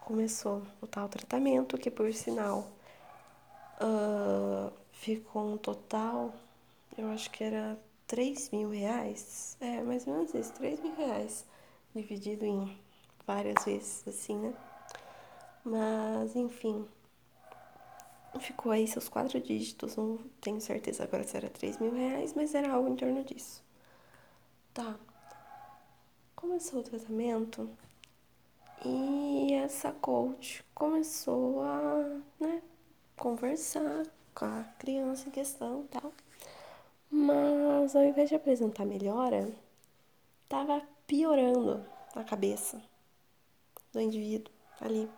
começou 0.01 0.63
o 0.81 0.87
tal 0.87 1.07
tratamento, 1.07 1.77
que 1.77 1.91
por 1.91 2.11
sinal 2.13 2.67
uh, 3.79 4.71
ficou 4.91 5.53
um 5.53 5.57
total, 5.57 6.33
eu 6.97 7.09
acho 7.09 7.29
que 7.29 7.43
era 7.43 7.77
3 8.07 8.49
mil 8.49 8.69
reais, 8.69 9.55
é 9.59 9.81
mais 9.81 10.07
ou 10.07 10.13
menos 10.13 10.33
isso, 10.33 10.51
3 10.53 10.79
mil 10.79 10.95
reais, 10.95 11.45
dividido 11.93 12.45
em 12.45 12.77
várias 13.27 13.65
vezes, 13.65 14.07
assim, 14.07 14.37
né? 14.37 14.53
Mas, 15.65 16.35
enfim, 16.35 16.87
ficou 18.39 18.71
aí 18.71 18.87
seus 18.87 19.09
quatro 19.09 19.39
dígitos, 19.41 19.95
não 19.95 20.19
tenho 20.39 20.61
certeza 20.61 21.03
agora 21.03 21.23
se 21.23 21.35
era 21.35 21.49
3 21.49 21.79
mil 21.79 21.91
reais, 21.91 22.33
mas 22.35 22.53
era 22.53 22.71
algo 22.71 22.89
em 22.89 22.95
torno 22.95 23.23
disso. 23.23 23.63
Tá. 24.73 24.95
começou 26.35 26.81
o 26.81 26.83
tratamento 26.83 27.69
e 28.83 29.53
essa 29.53 29.91
coach 29.91 30.63
começou 30.75 31.63
a, 31.63 32.19
né, 32.39 32.61
conversar 33.17 34.05
com 34.35 34.45
a 34.45 34.63
criança 34.77 35.27
em 35.27 35.31
questão 35.31 35.85
e 35.85 35.87
tal. 35.87 36.13
Mas 37.09 37.95
ao 37.95 38.03
invés 38.03 38.29
de 38.29 38.35
apresentar 38.35 38.85
melhora, 38.85 39.49
tava 40.49 40.81
piorando 41.07 41.85
a 42.13 42.23
cabeça 42.23 42.81
do 43.93 44.01
indivíduo 44.01 44.53
ali. 44.81 45.09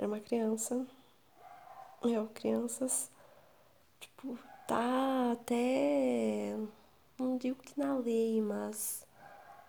Era 0.00 0.06
uma 0.08 0.18
criança. 0.18 0.86
Eu, 2.02 2.26
crianças, 2.28 3.10
tipo, 4.00 4.38
tá 4.66 5.32
até. 5.32 6.56
Não 7.18 7.36
digo 7.36 7.62
que 7.62 7.78
na 7.78 7.98
lei, 7.98 8.40
mas 8.40 9.06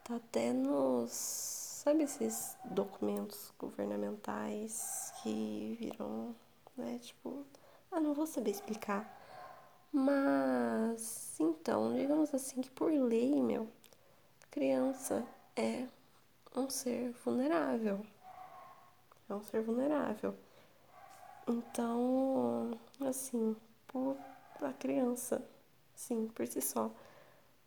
tá 0.06 0.16
até 0.16 0.54
nos. 0.54 1.12
Sabe 1.12 2.04
esses 2.04 2.56
documentos 2.64 3.52
governamentais 3.60 5.12
que 5.22 5.76
viram, 5.78 6.34
né? 6.78 6.98
Tipo, 7.02 7.46
ah, 7.92 8.00
não 8.00 8.14
vou 8.14 8.26
saber 8.26 8.52
explicar. 8.52 9.14
Mas, 9.92 11.38
então, 11.42 11.94
digamos 11.94 12.34
assim 12.34 12.62
que 12.62 12.72
por 12.72 12.90
lei, 12.90 13.42
meu, 13.42 13.68
criança 14.50 15.28
é 15.58 15.90
um 16.56 16.70
ser 16.70 17.12
vulnerável. 17.26 18.06
É 19.32 19.34
um 19.34 19.42
ser 19.44 19.62
vulnerável. 19.62 20.36
Então, 21.48 22.78
assim, 23.00 23.56
por 23.88 24.18
a 24.62 24.74
criança, 24.74 25.42
sim, 25.96 26.28
por 26.36 26.46
si 26.46 26.62
só, 26.62 26.92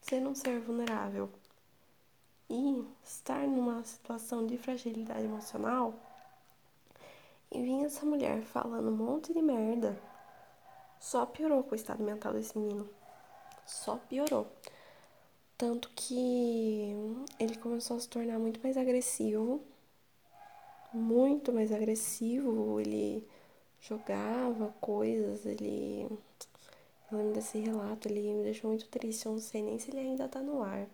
ser 0.02 0.26
um 0.26 0.34
ser 0.34 0.60
vulnerável 0.60 1.30
e 2.50 2.86
estar 3.02 3.48
numa 3.48 3.82
situação 3.82 4.46
de 4.46 4.58
fragilidade 4.58 5.24
emocional, 5.24 5.94
e 7.50 7.62
vinha 7.62 7.86
essa 7.86 8.04
mulher 8.04 8.42
falando 8.42 8.90
um 8.90 8.96
monte 8.96 9.32
de 9.32 9.40
merda, 9.40 9.98
só 11.00 11.24
piorou 11.24 11.64
com 11.64 11.72
o 11.72 11.76
estado 11.76 12.02
mental 12.02 12.34
desse 12.34 12.58
menino. 12.58 12.86
Só 13.64 13.96
piorou. 13.96 14.46
Tanto 15.56 15.88
que 15.96 16.94
ele 17.38 17.56
começou 17.56 17.96
a 17.96 18.00
se 18.00 18.08
tornar 18.08 18.38
muito 18.38 18.60
mais 18.62 18.76
agressivo. 18.76 19.64
Muito 20.94 21.52
mais 21.52 21.72
agressivo. 21.72 22.80
Ele 22.80 23.26
jogava 23.80 24.74
coisas, 24.80 25.44
ele. 25.44 26.06
Eu 27.10 27.18
lembro 27.18 27.34
desse 27.34 27.58
relato, 27.58 28.08
ele 28.08 28.32
me 28.32 28.44
deixou 28.44 28.70
muito 28.70 28.88
triste. 28.88 29.26
Eu 29.26 29.32
não 29.32 29.38
sei 29.40 29.62
nem 29.62 29.78
se 29.78 29.90
ele 29.90 30.00
ainda 30.00 30.28
tá 30.28 30.40
no 30.40 30.62
ar. 30.62 30.86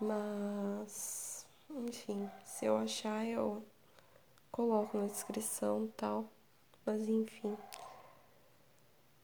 Mas. 0.00 1.46
Enfim, 1.70 2.28
se 2.44 2.66
eu 2.66 2.76
achar, 2.76 3.26
eu 3.26 3.62
coloco 4.52 4.98
na 4.98 5.06
descrição 5.06 5.88
tal. 5.96 6.26
Mas 6.86 7.08
enfim 7.08 7.56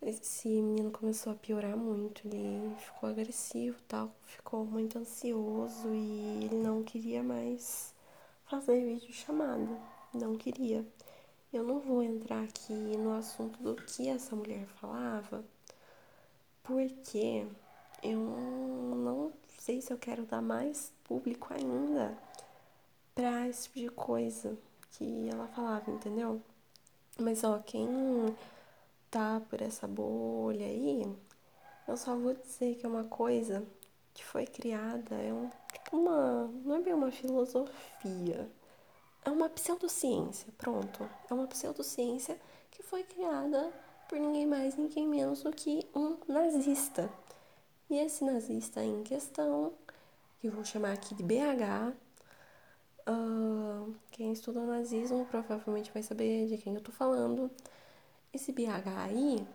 esse 0.03 0.49
menino 0.49 0.91
começou 0.91 1.33
a 1.33 1.37
piorar 1.37 1.77
muito, 1.77 2.27
ele 2.27 2.75
ficou 2.79 3.09
agressivo, 3.09 3.77
tal, 3.89 4.15
ficou 4.25 4.65
muito 4.65 4.99
ansioso 4.99 5.89
e 5.93 6.45
ele 6.45 6.57
não 6.57 6.83
queria 6.85 7.23
mais 7.23 7.93
fazer 8.47 8.85
vídeo 8.85 9.13
chamada, 9.13 9.79
não 10.15 10.37
queria. 10.37 10.87
Eu 11.53 11.65
não 11.65 11.81
vou 11.81 12.03
entrar 12.03 12.43
aqui 12.45 12.73
no 12.73 13.13
assunto 13.13 13.61
do 13.63 13.75
que 13.75 14.09
essa 14.09 14.35
mulher 14.37 14.67
falava, 14.81 15.45
porque 16.63 17.47
eu 18.03 18.21
não 18.21 19.33
sei 19.59 19.81
se 19.81 19.93
eu 19.93 19.99
quero 19.99 20.25
dar 20.25 20.43
mais 20.43 20.93
público 21.05 21.53
ainda 21.53 22.17
para 23.15 23.49
esse 23.49 23.65
tipo 23.65 23.79
de 23.81 23.89
coisa 23.89 24.57
que 24.93 25.29
ela 25.29 25.49
falava, 25.49 25.91
entendeu? 25.91 26.41
Mas 27.19 27.43
ó, 27.43 27.59
quem 27.59 27.89
tá 29.11 29.41
por 29.49 29.63
essa 29.63 29.89
bolha 29.89 30.67
aí, 30.67 31.07
eu 31.89 31.97
só 31.97 32.15
vou 32.15 32.35
dizer 32.35 32.77
que 32.77 32.85
é 32.85 32.89
uma 32.89 33.05
coisa 33.05 33.67
que 34.13 34.25
foi 34.25 34.47
criada, 34.47 35.15
é 35.17 35.33
um, 35.33 35.51
uma, 35.97 36.51
não 36.65 36.77
é 36.77 36.81
bem 36.81 36.95
uma 36.95 37.11
filosofia, 37.11 38.49
é 39.27 39.31
uma 39.31 39.49
pseudociência, 39.49 40.47
pronto. 40.57 41.09
É 41.29 41.35
uma 41.35 41.49
pseudociência 41.49 42.39
que 42.71 42.83
foi 42.83 43.03
criada 43.03 43.73
por 44.09 44.19
ninguém 44.19 44.47
mais, 44.47 44.77
ninguém 44.77 45.07
menos 45.07 45.43
do 45.43 45.51
que 45.51 45.85
um 45.95 46.17
nazista. 46.29 47.11
E 47.91 47.99
esse 47.99 48.25
nazista 48.25 48.85
em 48.85 49.03
questão, 49.03 49.73
que 50.41 50.47
eu 50.47 50.53
vou 50.53 50.65
chamar 50.65 50.93
aqui 50.93 51.13
de 51.15 51.25
BH, 51.25 51.93
uh, 53.09 53.95
quem 54.13 54.33
estudou 54.33 54.65
nazismo 54.65 55.27
provavelmente 55.27 55.91
vai 55.93 56.05
saber 56.05 56.47
de 56.47 56.59
quem 56.59 56.75
eu 56.75 56.81
tô 56.81 56.93
falando. 56.93 57.51
Esse 58.33 58.53
BH 58.53 58.89
aí, 58.97 59.47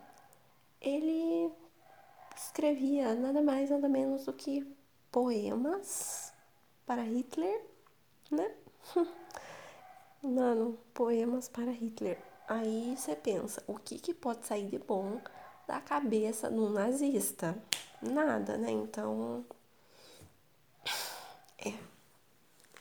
ele 0.82 1.50
escrevia 2.36 3.16
nada 3.16 3.42
mais, 3.42 3.70
nada 3.70 3.88
menos 3.88 4.26
do 4.26 4.34
que 4.34 4.68
poemas 5.12 6.31
para 6.92 7.04
Hitler, 7.04 7.62
né? 8.30 8.52
Mano, 10.22 10.78
poemas 10.94 11.48
para 11.48 11.72
Hitler. 11.72 12.22
Aí 12.50 12.94
você 12.98 13.16
pensa, 13.16 13.64
o 13.66 13.80
que, 13.80 13.98
que 13.98 14.14
pode 14.14 14.46
sair 14.46 14.68
de 14.68 14.78
bom 14.78 15.22
da 15.66 15.80
cabeça 15.80 16.50
de 16.50 16.60
um 16.60 16.70
nazista? 16.70 17.58
Nada, 18.02 18.58
né? 18.58 18.72
Então. 18.72 19.46
É. 21.66 21.74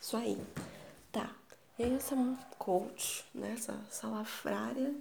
Isso 0.00 0.16
aí. 0.16 0.44
Tá. 1.12 1.32
E 1.78 1.84
aí 1.84 1.94
essa 1.94 2.16
coach, 2.58 3.24
né? 3.32 3.52
Essa 3.52 3.80
salafrária 3.92 4.92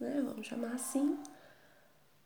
né, 0.00 0.22
vamos 0.24 0.46
chamar 0.46 0.72
assim, 0.72 1.22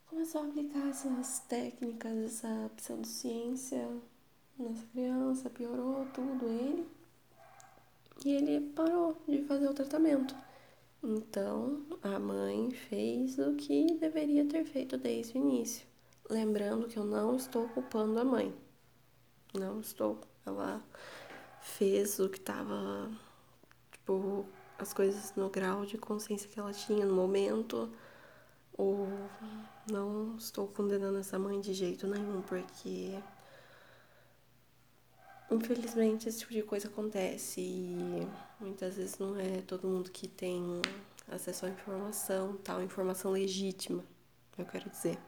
começou 0.06 0.42
a 0.42 0.44
aplicar 0.44 0.90
essas 0.90 1.40
técnicas, 1.40 2.16
essa 2.24 2.70
pseudociência 2.76 4.00
nessa 4.58 4.86
criança, 4.86 5.50
piorou 5.50 6.06
tudo 6.12 6.46
ele. 6.46 6.86
E 8.24 8.32
ele 8.32 8.60
parou 8.72 9.16
de 9.26 9.42
fazer 9.42 9.68
o 9.68 9.74
tratamento. 9.74 10.34
Então, 11.02 11.86
a 12.02 12.18
mãe 12.18 12.70
fez 12.72 13.38
o 13.38 13.54
que 13.54 13.94
deveria 13.94 14.44
ter 14.44 14.64
feito 14.64 14.98
desde 14.98 15.38
o 15.38 15.40
início. 15.40 15.86
Lembrando 16.28 16.88
que 16.88 16.98
eu 16.98 17.04
não 17.04 17.36
estou 17.36 17.68
culpando 17.68 18.18
a 18.18 18.24
mãe. 18.24 18.52
Não 19.54 19.80
estou. 19.80 20.20
Ela 20.44 20.82
fez 21.60 22.18
o 22.18 22.28
que 22.28 22.38
estava, 22.38 23.10
tipo, 23.92 24.44
as 24.78 24.92
coisas 24.92 25.34
no 25.36 25.48
grau 25.48 25.86
de 25.86 25.96
consciência 25.96 26.48
que 26.48 26.58
ela 26.58 26.72
tinha 26.72 27.06
no 27.06 27.14
momento. 27.14 27.88
Ou 28.76 29.08
não 29.90 30.36
estou 30.36 30.66
condenando 30.66 31.18
essa 31.18 31.38
mãe 31.38 31.60
de 31.60 31.72
jeito 31.72 32.06
nenhum, 32.06 32.42
porque 32.42 33.18
infelizmente 35.50 36.28
esse 36.28 36.40
tipo 36.40 36.52
de 36.52 36.62
coisa 36.62 36.88
acontece 36.88 37.60
e 37.60 38.28
muitas 38.60 38.96
vezes 38.96 39.18
não 39.18 39.38
é 39.38 39.62
todo 39.62 39.88
mundo 39.88 40.10
que 40.10 40.28
tem 40.28 40.82
acesso 41.28 41.66
à 41.66 41.68
informação, 41.68 42.56
tal, 42.64 42.82
informação 42.82 43.30
legítima, 43.30 44.04
eu 44.56 44.64
quero 44.64 44.88
dizer. 44.90 45.18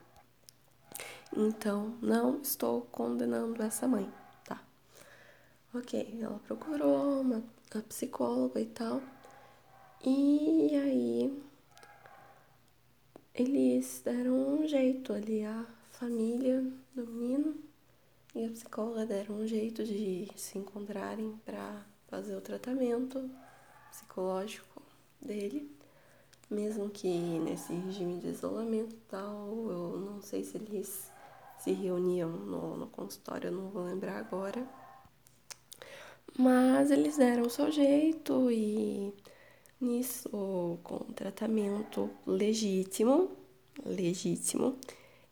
Então, 1.37 1.97
não 2.03 2.41
estou 2.41 2.83
condenando 2.83 3.63
essa 3.63 3.87
mãe, 3.87 4.13
tá? 4.45 4.63
Ok, 5.73 6.19
ela 6.21 6.41
procurou 6.41 7.21
uma 7.21 7.43
psicóloga 7.89 8.61
e 8.61 8.67
tal. 8.67 9.01
E 10.05 10.71
aí 10.75 11.43
eles 13.35 14.03
deram 14.05 14.61
um 14.61 14.67
jeito 14.67 15.13
ali, 15.13 15.45
a 15.45 15.67
família 15.93 16.63
do 16.95 17.07
menino 17.07 17.70
e 18.35 18.45
a 18.45 18.51
psicóloga 18.51 19.07
deram 19.07 19.37
um 19.37 19.47
jeito 19.47 19.85
de 19.85 20.29
se 20.37 20.59
encontrarem 20.59 21.39
para 21.45 21.85
fazer 22.09 22.37
o 22.37 22.41
tratamento 22.41 23.31
psicológico 23.91 24.83
dele, 25.21 25.71
mesmo 26.49 26.89
que 26.91 27.09
nesse 27.09 27.73
regime 27.73 28.19
de 28.19 28.29
isolamento 28.29 28.95
e 28.95 29.01
tal, 29.09 29.49
eu 29.71 30.01
não 30.01 30.23
sei 30.23 30.45
se 30.45 30.57
eles 30.57 31.11
se 31.59 31.73
reuniam 31.73 32.31
no, 32.31 32.77
no 32.77 32.87
consultório, 32.89 33.49
eu 33.49 33.53
não 33.53 33.69
vou 33.71 33.85
lembrar 33.85 34.19
agora. 34.19 34.67
Mas 36.39 36.91
eles 36.91 37.17
deram 37.17 37.43
o 37.43 37.51
seu 37.51 37.71
jeito 37.71 38.51
e 38.51 39.13
Nisso, 39.81 40.79
com 40.83 40.99
tratamento 41.15 42.11
legítimo, 42.27 43.31
legítimo, 43.83 44.77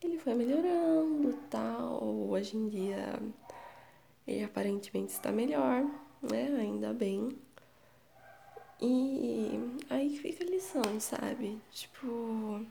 ele 0.02 0.18
foi 0.18 0.34
melhorando 0.34 1.36
tal. 1.50 2.02
Hoje 2.04 2.56
em 2.56 2.68
dia 2.68 3.20
ele 4.26 4.44
aparentemente 4.44 5.12
está 5.12 5.32
melhor, 5.32 5.84
né? 6.22 6.56
Ainda 6.60 6.92
bem. 6.92 7.30
E 8.80 9.58
aí 9.90 10.16
fica 10.18 10.44
a 10.44 10.46
lição, 10.46 11.00
sabe? 11.00 11.60
Tipo, 11.72 12.64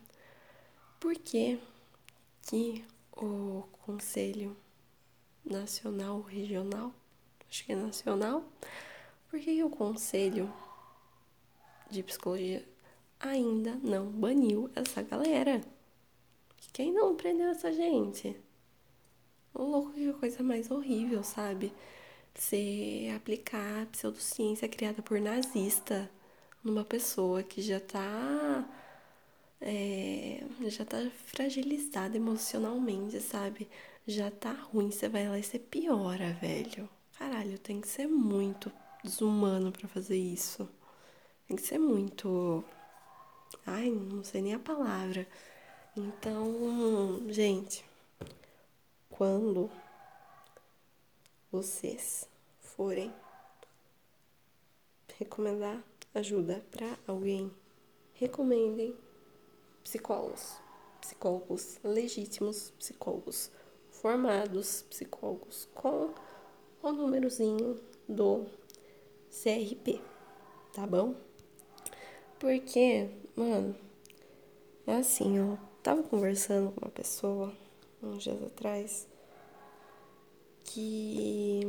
por 1.00 1.16
que 1.16 1.60
que 2.44 2.86
o 3.12 3.64
Conselho 3.86 4.56
Nacional 5.44 6.22
Regional, 6.22 6.94
acho 7.50 7.66
que 7.66 7.74
é 7.74 7.76
nacional. 7.76 8.44
Por 9.30 9.40
que 9.40 9.62
o 9.64 9.70
Conselho 9.70 10.54
de 11.90 12.04
Psicologia 12.04 12.66
ainda 13.20 13.76
não 13.84 14.06
baniu 14.06 14.70
essa 14.76 15.02
galera? 15.02 15.62
Quem 16.74 16.92
não 16.94 17.16
prendeu 17.16 17.50
essa 17.50 17.72
gente? 17.72 18.36
O 19.54 19.64
louco 19.64 19.92
que 19.94 20.14
coisa 20.14 20.44
mais 20.44 20.70
horrível, 20.70 21.24
sabe? 21.24 21.74
Você 22.36 23.12
aplicar 23.16 23.88
pseudociência 23.88 24.68
criada 24.70 25.02
por 25.02 25.20
nazista 25.20 26.10
numa 26.64 26.86
pessoa 26.86 27.42
que 27.44 27.62
já 27.62 27.80
tá. 27.80 28.68
É, 29.60 30.44
já 30.68 30.86
tá 30.86 30.98
fragilizada 31.26 32.16
emocionalmente, 32.16 33.20
sabe? 33.20 33.68
Já 34.06 34.30
tá 34.30 34.52
ruim, 34.52 34.92
você 34.92 35.10
vai 35.10 35.28
lá 35.28 35.40
e 35.40 35.44
você 35.44 35.58
piora, 35.58 36.34
velho. 36.34 36.88
Caralho, 37.18 37.58
tem 37.58 37.82
que 37.82 37.88
ser 37.88 38.08
muito 38.08 38.72
desumano 39.04 39.72
para 39.72 39.88
fazer 39.88 40.18
isso. 40.18 40.70
Tem 41.48 41.58
que 41.58 41.64
ser 41.64 41.80
muito. 41.80 42.64
Ai, 43.66 43.90
não 43.90 44.24
sei 44.24 44.42
nem 44.42 44.54
a 44.54 44.60
palavra. 44.60 45.28
Então, 46.00 47.24
gente, 47.28 47.84
quando 49.10 49.68
vocês 51.52 52.30
forem 52.60 53.12
recomendar 55.18 55.84
ajuda 56.14 56.64
para 56.70 57.00
alguém, 57.08 57.52
recomendem 58.14 58.96
psicólogos, 59.84 60.58
psicólogos 61.02 61.80
legítimos, 61.84 62.70
psicólogos 62.78 63.50
formados, 63.90 64.84
psicólogos 64.84 65.68
com 65.74 66.14
o 66.84 66.92
númerozinho 66.92 67.82
do 68.08 68.46
CRP, 69.32 70.00
tá 70.74 70.86
bom? 70.86 71.16
Porque, 72.38 73.10
mano, 73.36 73.76
é 74.86 74.94
assim, 74.94 75.40
ó. 75.40 75.77
Tava 75.84 76.04
conversando 76.04 76.72
com 76.72 76.86
uma 76.86 76.92
pessoa 76.92 77.54
uns 78.02 78.24
dias 78.24 78.42
atrás 78.44 79.08
que 80.64 81.62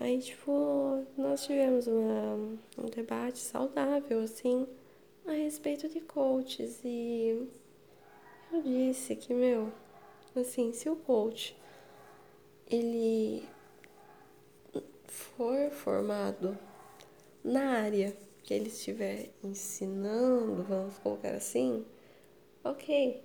aí 0.00 0.20
tipo 0.20 1.04
nós 1.16 1.44
tivemos 1.44 1.86
uma, 1.86 2.34
um 2.78 2.86
debate 2.94 3.38
saudável 3.38 4.20
assim 4.20 4.66
a 5.26 5.32
respeito 5.32 5.88
de 5.88 6.00
coaches 6.00 6.80
e 6.84 7.48
eu 8.52 8.62
disse 8.62 9.16
que 9.16 9.32
meu 9.32 9.72
assim 10.36 10.72
se 10.72 10.88
o 10.90 10.96
coach 10.96 11.56
ele 12.70 13.48
for 15.06 15.70
formado 15.70 16.58
na 17.44 17.80
área 17.80 18.16
que 18.42 18.54
ele 18.54 18.68
estiver 18.68 19.30
ensinando, 19.42 20.62
vamos 20.62 20.98
colocar 20.98 21.34
assim, 21.34 21.84
ok, 22.64 23.22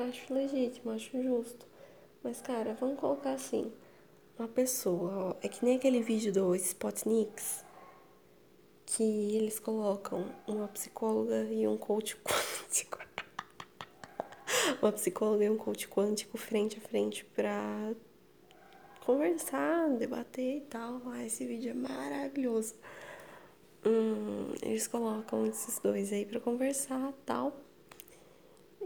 acho 0.00 0.32
legítimo, 0.32 0.90
acho 0.90 1.22
justo. 1.22 1.66
Mas, 2.22 2.40
cara, 2.40 2.74
vamos 2.74 2.98
colocar 2.98 3.32
assim, 3.32 3.72
uma 4.38 4.48
pessoa, 4.48 5.12
ó, 5.12 5.36
é 5.42 5.48
que 5.48 5.64
nem 5.64 5.76
aquele 5.76 6.00
vídeo 6.02 6.32
do 6.32 6.54
Spotniks, 6.54 7.64
que 8.86 9.36
eles 9.36 9.58
colocam 9.58 10.24
uma 10.46 10.68
psicóloga 10.68 11.44
e 11.44 11.66
um 11.66 11.76
coach 11.76 12.16
quântico. 12.22 12.98
uma 14.80 14.92
psicóloga 14.92 15.44
e 15.44 15.50
um 15.50 15.56
coach 15.56 15.88
quântico 15.88 16.38
frente 16.38 16.78
a 16.78 16.80
frente 16.80 17.24
pra 17.24 17.92
conversar, 19.04 19.88
debater 19.96 20.58
e 20.58 20.60
tal. 20.62 21.02
Ah, 21.06 21.24
esse 21.24 21.44
vídeo 21.46 21.70
é 21.70 21.74
maravilhoso. 21.74 22.74
Hum, 23.84 24.54
eles 24.62 24.86
colocam 24.86 25.44
esses 25.46 25.78
dois 25.80 26.12
aí 26.12 26.24
para 26.24 26.38
conversar 26.38 27.12
tal. 27.26 27.56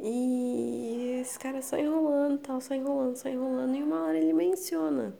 E 0.01 1.19
esse 1.21 1.39
cara 1.39 1.63
só 1.63 1.77
enrolando, 1.77 2.39
tal, 2.39 2.61
só 2.61 2.75
enrolando, 2.75 3.17
só 3.17 3.29
enrolando. 3.29 3.75
E 3.75 3.83
uma 3.83 4.05
hora 4.05 4.19
ele 4.19 4.33
menciona 4.33 5.17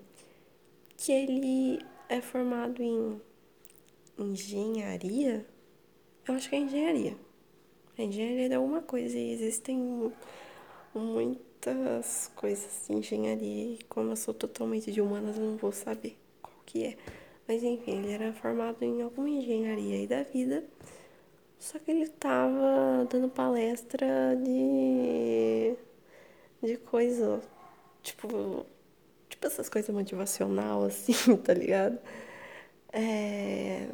que 0.97 1.13
ele 1.13 1.79
é 2.09 2.21
formado 2.21 2.83
em 2.83 3.21
engenharia. 4.19 5.47
Eu 6.27 6.35
acho 6.35 6.49
que 6.49 6.57
é 6.57 6.59
engenharia. 6.59 7.17
É 7.99 8.05
engenharia 8.05 8.49
de 8.49 8.55
alguma 8.55 8.83
coisa. 8.83 9.17
E 9.17 9.33
existem 9.33 10.13
muitas 10.95 12.31
coisas 12.35 12.87
de 12.87 12.95
engenharia. 12.95 13.75
E 13.75 13.79
como 13.89 14.11
eu 14.11 14.17
sou 14.17 14.35
totalmente 14.35 14.93
de 14.93 15.01
humanas, 15.01 15.37
eu 15.37 15.45
não 15.45 15.57
vou 15.57 15.73
saber 15.73 16.17
qual 16.43 16.57
que 16.65 16.85
é. 16.85 16.97
Mas 17.49 17.63
enfim, 17.63 17.99
ele 17.99 18.13
era 18.13 18.33
formado 18.33 18.83
em 18.83 19.03
alguma 19.03 19.29
engenharia 19.29 19.97
aí 19.97 20.07
da 20.07 20.23
vida. 20.23 20.65
Só 21.59 21.79
que 21.79 21.91
ele 21.91 22.09
tava 22.09 23.07
dando 23.11 23.29
palestra 23.29 24.37
de. 24.37 25.77
de 26.63 26.77
coisa. 26.79 27.41
Tipo. 28.03 28.67
Tipo 29.29 29.47
essas 29.47 29.69
coisas 29.69 29.95
motivacional, 29.95 30.85
assim, 30.85 31.13
tá 31.39 31.55
ligado? 31.55 31.99
É. 32.93 33.89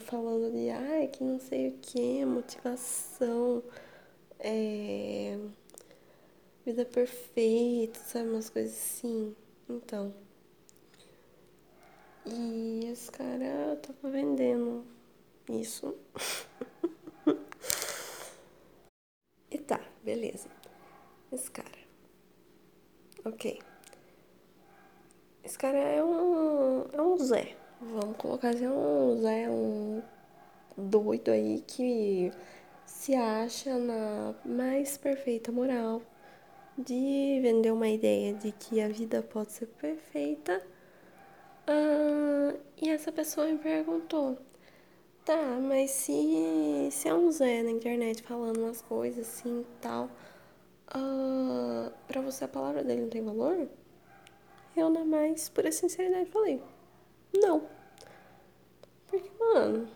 Falando 0.00 0.50
de, 0.52 0.68
ai, 0.70 1.06
que 1.08 1.22
não 1.22 1.38
sei 1.38 1.68
o 1.68 1.78
que, 1.78 2.24
motivação, 2.24 3.62
é. 4.40 5.38
Vida 6.64 6.84
perfeita, 6.84 7.98
sabe? 8.00 8.28
Umas 8.30 8.50
coisas 8.50 8.72
assim. 8.72 9.34
Então. 9.68 10.12
E 12.26 12.86
esse 12.90 13.10
cara 13.10 13.76
tava 13.80 14.10
vendendo 14.10 14.84
isso. 15.48 15.94
e 19.50 19.58
tá, 19.58 19.80
beleza. 20.02 20.48
Esse 21.32 21.50
cara. 21.50 21.78
Ok. 23.24 23.58
Esse 25.44 25.58
cara 25.58 25.78
é 25.78 26.02
um. 26.02 26.86
É 26.92 27.02
um 27.02 27.16
Zé. 27.18 27.56
Vamos 27.80 28.16
colocar 28.16 28.50
assim, 28.50 28.66
um 28.66 29.20
Zé, 29.20 29.48
um 29.50 30.02
doido 30.76 31.30
aí 31.30 31.62
que 31.66 32.32
se 32.84 33.14
acha 33.14 33.78
na 33.78 34.34
mais 34.44 34.96
perfeita 34.96 35.50
moral 35.52 36.02
de 36.78 37.38
vender 37.42 37.70
uma 37.72 37.88
ideia 37.88 38.34
de 38.34 38.52
que 38.52 38.80
a 38.80 38.88
vida 38.88 39.22
pode 39.22 39.52
ser 39.52 39.66
perfeita 39.66 40.62
ah, 41.66 42.54
e 42.80 42.88
essa 42.90 43.10
pessoa 43.10 43.46
me 43.46 43.58
perguntou: 43.58 44.38
tá, 45.26 45.58
mas 45.60 45.90
se, 45.90 46.88
se 46.92 47.08
é 47.08 47.14
um 47.14 47.30
Zé 47.32 47.62
na 47.62 47.70
internet 47.70 48.22
falando 48.22 48.58
umas 48.58 48.80
coisas 48.80 49.28
assim 49.28 49.62
e 49.62 49.80
tal, 49.80 50.08
ah, 50.86 51.90
pra 52.06 52.20
você 52.20 52.44
a 52.44 52.48
palavra 52.48 52.84
dele 52.84 53.02
não 53.02 53.08
tem 53.10 53.24
valor? 53.24 53.68
Eu, 54.76 54.88
na 54.88 55.04
mais, 55.04 55.48
por 55.48 55.70
sinceridade, 55.72 56.30
falei: 56.30 56.62
não. 57.34 57.62
Porque, 59.08 59.30
mano, 59.40 59.88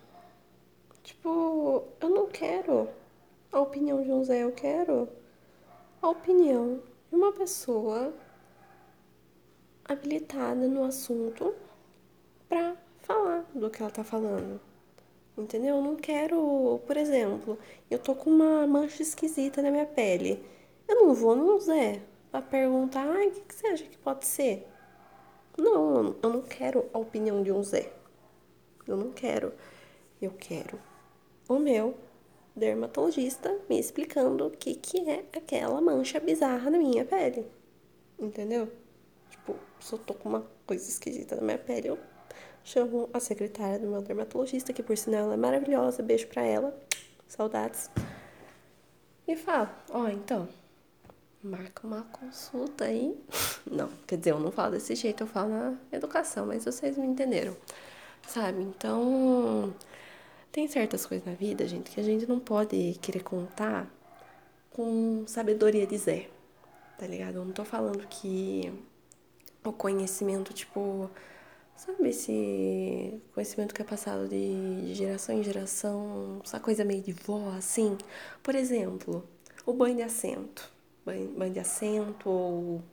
tipo, 1.03 1.85
eu 2.01 2.09
não 2.09 2.27
quero 2.27 2.89
a 3.51 3.61
opinião 3.61 4.03
de 4.03 4.11
um 4.11 4.23
Zé, 4.23 4.43
eu 4.43 4.51
quero 4.51 5.07
a 6.01 6.09
opinião 6.09 6.81
de 7.09 7.15
uma 7.15 7.31
pessoa 7.31 8.13
habilitada 9.85 10.67
no 10.67 10.83
assunto 10.83 11.55
para 12.49 12.75
falar 13.01 13.45
do 13.53 13.69
que 13.69 13.81
ela 13.81 13.91
tá 13.91 14.03
falando. 14.03 14.70
Entendeu? 15.37 15.77
Eu 15.77 15.81
não 15.81 15.95
quero, 15.95 16.79
por 16.85 16.97
exemplo, 16.97 17.57
eu 17.89 17.97
tô 17.97 18.13
com 18.13 18.29
uma 18.29 18.67
mancha 18.67 19.01
esquisita 19.01 19.61
na 19.61 19.71
minha 19.71 19.85
pele. 19.85 20.43
Eu 20.87 20.95
não 20.95 21.13
vou 21.13 21.35
no 21.35 21.59
Zé 21.59 22.01
pra 22.29 22.41
perguntar, 22.41 23.07
ai, 23.07 23.27
o 23.27 23.31
que, 23.31 23.41
que 23.41 23.55
você 23.55 23.67
acha 23.67 23.83
que 23.85 23.97
pode 23.97 24.25
ser? 24.25 24.67
Não, 25.57 26.15
eu 26.21 26.29
não 26.29 26.41
quero 26.41 26.89
a 26.93 26.99
opinião 26.99 27.43
de 27.43 27.51
um 27.51 27.63
Zé. 27.63 27.91
Eu 28.87 28.97
não 28.97 29.11
quero. 29.11 29.53
Eu 30.21 30.31
quero 30.37 30.79
o 31.47 31.59
meu 31.59 31.95
dermatologista 32.55 33.57
me 33.69 33.79
explicando 33.79 34.47
o 34.47 34.51
que, 34.51 34.75
que 34.75 35.09
é 35.09 35.25
aquela 35.33 35.81
mancha 35.81 36.19
bizarra 36.19 36.69
na 36.69 36.77
minha 36.77 37.03
pele. 37.03 37.45
Entendeu? 38.19 38.71
Tipo, 39.29 39.55
se 39.79 39.93
eu 39.93 39.99
tô 39.99 40.13
com 40.13 40.29
uma 40.29 40.47
coisa 40.65 40.87
esquisita 40.87 41.35
na 41.35 41.41
minha 41.41 41.57
pele, 41.57 41.89
eu 41.89 41.97
chamo 42.63 43.09
a 43.13 43.19
secretária 43.19 43.79
do 43.79 43.87
meu 43.87 44.01
dermatologista, 44.01 44.73
que 44.73 44.83
por 44.83 44.97
sinal 44.97 45.23
ela 45.23 45.33
é 45.33 45.37
maravilhosa, 45.37 46.03
beijo 46.03 46.27
pra 46.27 46.43
ela, 46.43 46.77
saudades. 47.27 47.89
E 49.27 49.35
falo, 49.35 49.69
ó, 49.89 50.03
oh, 50.03 50.07
então, 50.09 50.47
marca 51.43 51.85
uma 51.85 52.03
consulta 52.03 52.85
aí. 52.85 53.17
Não, 53.69 53.89
quer 54.07 54.17
dizer, 54.17 54.31
eu 54.31 54.39
não 54.39 54.51
falo 54.51 54.71
desse 54.71 54.95
jeito, 54.95 55.23
eu 55.23 55.27
falo 55.27 55.49
na 55.49 55.77
educação, 55.91 56.47
mas 56.47 56.65
vocês 56.65 56.97
me 56.97 57.05
entenderam, 57.05 57.55
sabe? 58.27 58.61
Então, 58.61 59.73
tem 60.51 60.67
certas 60.67 61.05
coisas 61.05 61.25
na 61.25 61.33
vida, 61.33 61.65
gente, 61.67 61.91
que 61.91 61.99
a 61.99 62.03
gente 62.03 62.27
não 62.27 62.39
pode 62.39 62.97
querer 63.01 63.23
contar 63.23 63.87
com 64.71 65.23
sabedoria 65.27 65.87
de 65.87 65.97
Zé, 65.97 66.29
tá 66.97 67.07
ligado? 67.07 67.35
Eu 67.35 67.45
não 67.45 67.53
tô 67.53 67.63
falando 67.63 68.05
que 68.07 68.73
o 69.63 69.71
conhecimento, 69.71 70.53
tipo, 70.53 71.09
Sabe 71.83 72.09
esse 72.09 73.19
conhecimento 73.33 73.73
que 73.73 73.81
é 73.81 73.83
passado 73.83 74.27
de 74.27 74.93
geração 74.93 75.35
em 75.35 75.41
geração, 75.41 76.39
essa 76.43 76.59
coisa 76.59 76.85
meio 76.85 77.01
de 77.01 77.11
vó, 77.11 77.49
assim? 77.57 77.97
Por 78.43 78.53
exemplo, 78.53 79.27
o 79.65 79.73
banho 79.73 79.95
de 79.95 80.03
assento. 80.03 80.71
Banho, 81.03 81.51
de 81.51 81.59
assento 81.59 82.29
ou 82.29 82.83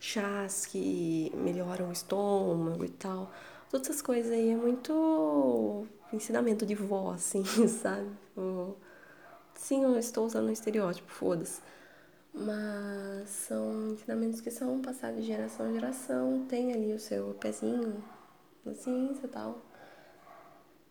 chás 0.00 0.64
que 0.64 1.30
melhoram 1.34 1.90
o 1.90 1.92
estômago 1.92 2.82
e 2.86 2.88
tal. 2.88 3.30
Todas 3.68 3.90
essas 3.90 4.00
coisas 4.00 4.32
aí 4.32 4.48
é 4.48 4.56
muito 4.56 5.86
ensinamento 6.10 6.64
de 6.64 6.74
vó, 6.74 7.10
assim, 7.10 7.44
sabe? 7.68 8.08
Sim, 9.56 9.84
eu 9.84 9.98
estou 9.98 10.24
usando 10.24 10.48
um 10.48 10.52
estereótipo, 10.52 11.12
foda-se. 11.12 11.60
Mas 12.32 13.28
são 13.28 13.90
ensinamentos 13.92 14.40
que 14.40 14.50
são 14.50 14.80
passados 14.80 15.20
de 15.20 15.26
geração 15.26 15.68
em 15.68 15.74
geração. 15.74 16.46
Tem 16.48 16.72
ali 16.72 16.94
o 16.94 16.98
seu 16.98 17.34
pezinho 17.34 18.02
na 18.64 18.74
ciência 18.74 19.26
e 19.26 19.28
tal. 19.28 19.62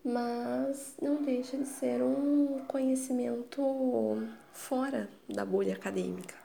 Mas 0.04 0.96
não 1.02 1.22
deixa 1.22 1.58
de 1.58 1.66
ser 1.66 2.02
um 2.02 2.60
conhecimento 2.68 3.62
fora 4.54 5.10
da 5.28 5.44
bolha 5.44 5.74
acadêmica, 5.74 6.36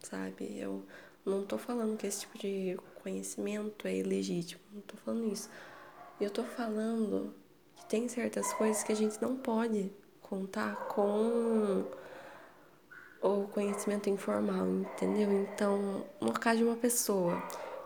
sabe? 0.00 0.58
Eu 0.58 0.82
não 1.24 1.44
tô 1.44 1.58
falando 1.58 1.96
que 1.96 2.06
esse 2.06 2.20
tipo 2.20 2.38
de 2.38 2.76
conhecimento 3.02 3.86
é 3.86 3.96
ilegítimo, 3.96 4.60
não 4.72 4.80
tô 4.82 4.96
falando 4.96 5.32
isso. 5.32 5.48
Eu 6.20 6.30
tô 6.30 6.42
falando 6.42 7.32
que 7.76 7.86
tem 7.86 8.08
certas 8.08 8.52
coisas 8.54 8.82
que 8.82 8.90
a 8.90 8.96
gente 8.96 9.20
não 9.22 9.36
pode 9.36 9.92
contar 10.20 10.74
com 10.88 11.84
o 13.22 13.46
conhecimento 13.48 14.10
informal, 14.10 14.66
entendeu? 14.66 15.32
Então, 15.32 16.04
no 16.20 16.32
caso 16.32 16.58
de 16.58 16.64
uma 16.64 16.76
pessoa 16.76 17.40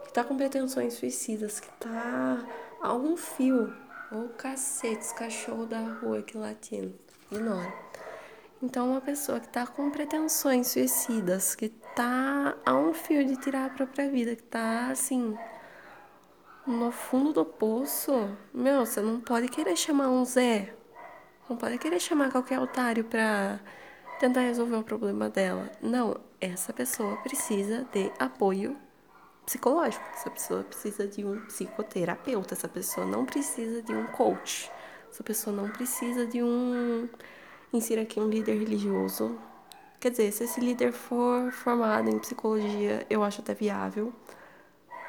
que 0.04 0.12
tá 0.12 0.24
com 0.24 0.36
pretensões 0.36 0.94
suicidas, 0.94 1.60
que 1.60 1.70
tá 1.78 2.46
a 2.82 2.92
um 2.94 3.16
fio, 3.16 3.72
ou 4.10 4.28
cacete, 4.30 5.00
os 5.00 5.12
cachorros 5.12 5.68
da 5.68 5.78
rua 5.78 6.18
aqui 6.18 6.36
latindo, 6.36 6.92
ignora. 7.30 7.72
Então, 8.60 8.90
uma 8.90 9.00
pessoa 9.00 9.40
que 9.40 9.48
tá 9.48 9.66
com 9.66 9.90
pretensões 9.90 10.68
suicidas, 10.68 11.54
que 11.54 11.68
tá 11.68 12.56
a 12.66 12.74
um 12.74 12.92
fio 12.92 13.24
de 13.24 13.36
tirar 13.36 13.66
a 13.66 13.70
própria 13.70 14.10
vida, 14.10 14.34
que 14.34 14.42
tá 14.42 14.88
assim, 14.88 15.36
no 16.66 16.90
fundo 16.90 17.32
do 17.32 17.44
poço, 17.44 18.36
meu, 18.52 18.84
você 18.84 19.00
não 19.00 19.20
pode 19.20 19.48
querer 19.48 19.76
chamar 19.76 20.08
um 20.08 20.24
Zé, 20.24 20.74
não 21.48 21.56
pode 21.56 21.78
querer 21.78 22.00
chamar 22.00 22.30
qualquer 22.30 22.58
otário 22.58 23.04
pra 23.04 23.60
tentar 24.18 24.40
resolver 24.40 24.76
o 24.76 24.84
problema 24.84 25.28
dela. 25.28 25.70
Não, 25.80 26.20
essa 26.40 26.72
pessoa 26.72 27.16
precisa 27.18 27.86
de 27.92 28.12
apoio 28.18 28.76
psicológico. 29.44 30.04
Essa 30.14 30.30
pessoa 30.30 30.62
precisa 30.64 31.06
de 31.06 31.24
um 31.24 31.40
psicoterapeuta. 31.46 32.54
Essa 32.54 32.68
pessoa 32.68 33.06
não 33.06 33.24
precisa 33.24 33.82
de 33.82 33.92
um 33.92 34.06
coach. 34.06 34.70
Essa 35.10 35.22
pessoa 35.22 35.54
não 35.54 35.68
precisa 35.68 36.26
de 36.26 36.42
um. 36.42 37.08
Insira 37.72 38.02
aqui 38.02 38.20
um 38.20 38.28
líder 38.28 38.58
religioso. 38.58 39.38
Quer 40.00 40.10
dizer, 40.10 40.32
se 40.32 40.44
esse 40.44 40.60
líder 40.60 40.92
for 40.92 41.52
formado 41.52 42.10
em 42.10 42.18
psicologia, 42.18 43.06
eu 43.08 43.22
acho 43.22 43.40
até 43.40 43.54
viável. 43.54 44.12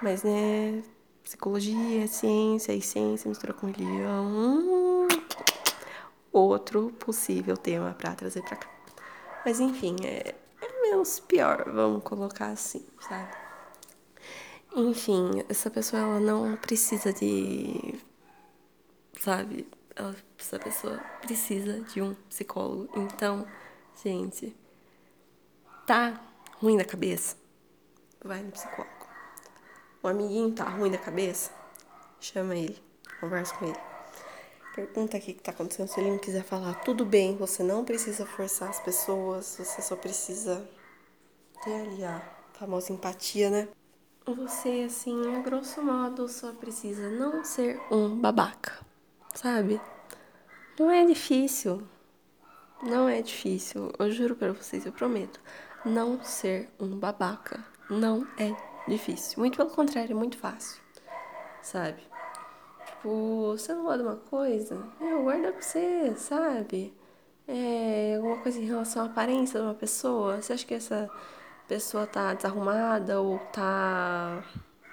Mas, 0.02 0.24
né, 0.24 0.84
psicologia, 1.24 2.08
ciência 2.08 2.74
e 2.74 2.82
ciência 2.82 3.28
mistura 3.28 3.54
com 3.54 3.68
religião. 3.68 4.26
Hum, 4.26 5.08
outro 6.32 6.92
possível 7.00 7.56
tema 7.56 7.94
para 7.94 8.14
trazer 8.14 8.42
para 8.44 8.58
cá. 8.58 8.70
Mas 9.46 9.60
enfim, 9.60 9.96
é, 10.04 10.36
é 10.62 10.82
menos 10.82 11.20
pior, 11.20 11.66
vamos 11.72 12.04
colocar 12.04 12.48
assim, 12.48 12.86
sabe? 13.00 13.43
Enfim, 14.76 15.44
essa 15.48 15.70
pessoa 15.70 16.02
ela 16.02 16.20
não 16.20 16.56
precisa 16.58 17.14
de. 17.14 18.00
Sabe? 19.20 19.68
Ela, 19.96 20.16
essa 20.40 20.58
pessoa 20.58 20.98
precisa 21.22 21.82
de 21.82 22.02
um 22.02 22.16
psicólogo. 22.28 22.90
Então, 23.00 23.46
gente, 24.04 24.56
tá 25.86 26.20
ruim 26.60 26.76
da 26.76 26.84
cabeça? 26.84 27.38
Vai 28.24 28.42
no 28.42 28.52
psicólogo. 28.52 28.90
O 30.02 30.08
amiguinho 30.08 30.52
tá 30.52 30.68
ruim 30.68 30.90
da 30.90 30.98
cabeça? 30.98 31.52
Chama 32.20 32.56
ele, 32.56 32.82
conversa 33.20 33.54
com 33.56 33.66
ele. 33.66 33.80
Pergunta 34.74 35.18
o 35.18 35.22
que 35.22 35.36
tá 35.36 35.52
acontecendo. 35.52 35.88
Se 35.88 36.00
ele 36.00 36.10
não 36.10 36.18
quiser 36.18 36.44
falar, 36.44 36.74
tudo 36.82 37.06
bem, 37.06 37.38
você 37.38 37.62
não 37.62 37.86
precisa 37.86 38.26
forçar 38.26 38.70
as 38.70 38.80
pessoas, 38.80 39.46
você 39.46 39.84
só 39.84 39.96
precisa 39.96 40.68
ter 41.64 41.76
ali 41.76 42.04
a 42.04 42.20
famosa 42.54 42.92
empatia, 42.92 43.52
né? 43.52 43.68
Você, 44.26 44.86
assim, 44.88 45.36
a 45.36 45.40
grosso 45.42 45.82
modo, 45.82 46.30
só 46.30 46.54
precisa 46.54 47.10
não 47.10 47.44
ser 47.44 47.80
um 47.92 48.18
babaca, 48.20 48.80
sabe? 49.34 49.82
Não 50.80 50.90
é 50.90 51.06
difícil. 51.06 51.86
Não 52.82 53.10
é 53.10 53.22
difícil. 53.22 53.92
Eu 54.00 54.12
juro 54.12 54.36
para 54.36 54.54
vocês, 54.54 54.86
eu 54.86 54.94
prometo. 54.94 55.42
Não 55.86 56.24
ser 56.24 56.70
um 56.80 56.98
babaca 56.98 57.66
não 57.90 58.26
é 58.38 58.56
difícil. 58.88 59.40
Muito 59.40 59.58
pelo 59.58 59.70
contrário, 59.70 60.12
é 60.12 60.16
muito 60.16 60.38
fácil, 60.38 60.82
sabe? 61.62 62.02
Tipo, 62.86 63.52
você 63.58 63.74
não 63.74 63.84
gosta 63.84 63.98
de 63.98 64.04
uma 64.04 64.16
coisa? 64.16 64.88
Meu, 65.02 65.24
guarda 65.24 65.52
pra 65.52 65.62
você, 65.62 66.14
sabe? 66.16 66.94
É, 67.46 68.16
alguma 68.16 68.38
coisa 68.38 68.58
em 68.58 68.66
relação 68.66 69.04
à 69.04 69.06
aparência 69.06 69.60
de 69.60 69.66
uma 69.66 69.74
pessoa. 69.74 70.42
Você 70.42 70.54
acha 70.54 70.66
que 70.66 70.74
essa 70.74 71.10
pessoa 71.68 72.06
tá 72.08 72.34
desarrumada 72.34 73.20
ou 73.22 73.40
tá. 73.52 74.44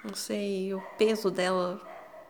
Não 0.03 0.15
sei, 0.15 0.73
o 0.73 0.81
peso 0.97 1.29
dela 1.29 1.79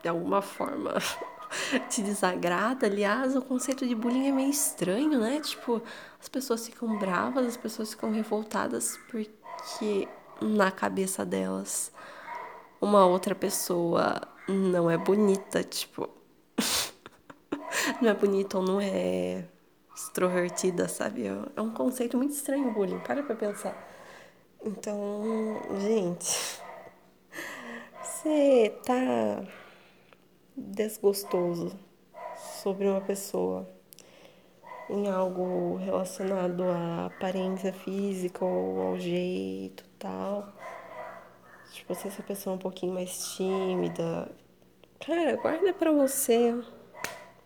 de 0.01 0.09
alguma 0.09 0.41
forma 0.41 0.95
te 1.89 2.01
desagrada. 2.01 2.85
Aliás, 2.87 3.35
o 3.35 3.41
conceito 3.41 3.87
de 3.87 3.95
bullying 3.95 4.27
é 4.27 4.31
meio 4.31 4.49
estranho, 4.49 5.19
né? 5.19 5.39
Tipo, 5.39 5.81
as 6.19 6.27
pessoas 6.27 6.65
ficam 6.65 6.97
bravas, 6.97 7.47
as 7.47 7.57
pessoas 7.57 7.91
ficam 7.91 8.11
revoltadas 8.11 8.97
porque 9.09 10.07
na 10.41 10.71
cabeça 10.71 11.25
delas 11.25 11.91
uma 12.81 13.05
outra 13.05 13.35
pessoa 13.35 14.21
não 14.47 14.89
é 14.89 14.97
bonita, 14.97 15.63
tipo. 15.63 16.09
não 18.01 18.09
é 18.09 18.13
bonita 18.13 18.57
ou 18.57 18.63
não 18.63 18.81
é 18.81 19.45
extrovertida, 19.95 20.87
sabe? 20.87 21.27
É 21.55 21.61
um 21.61 21.71
conceito 21.71 22.17
muito 22.17 22.33
estranho 22.33 22.69
o 22.69 22.73
bullying, 22.73 22.99
para 22.99 23.23
pra 23.23 23.35
pensar. 23.35 23.90
Então, 24.63 25.59
gente, 25.79 26.61
você 27.99 28.69
tá 28.85 29.43
desgostoso 30.55 31.75
sobre 32.61 32.87
uma 32.87 33.01
pessoa 33.01 33.67
em 34.87 35.09
algo 35.09 35.77
relacionado 35.77 36.63
à 36.63 37.07
aparência 37.07 37.73
física 37.73 38.45
ou 38.45 38.89
ao 38.89 38.99
jeito 38.99 39.83
tal. 39.97 40.53
Tipo, 41.71 41.95
se 41.95 42.09
essa 42.09 42.21
pessoa 42.21 42.53
é 42.53 42.55
um 42.57 42.59
pouquinho 42.59 42.93
mais 42.93 43.33
tímida, 43.33 44.31
cara, 45.03 45.37
guarda 45.37 45.73
pra 45.73 45.91
você, 45.91 46.53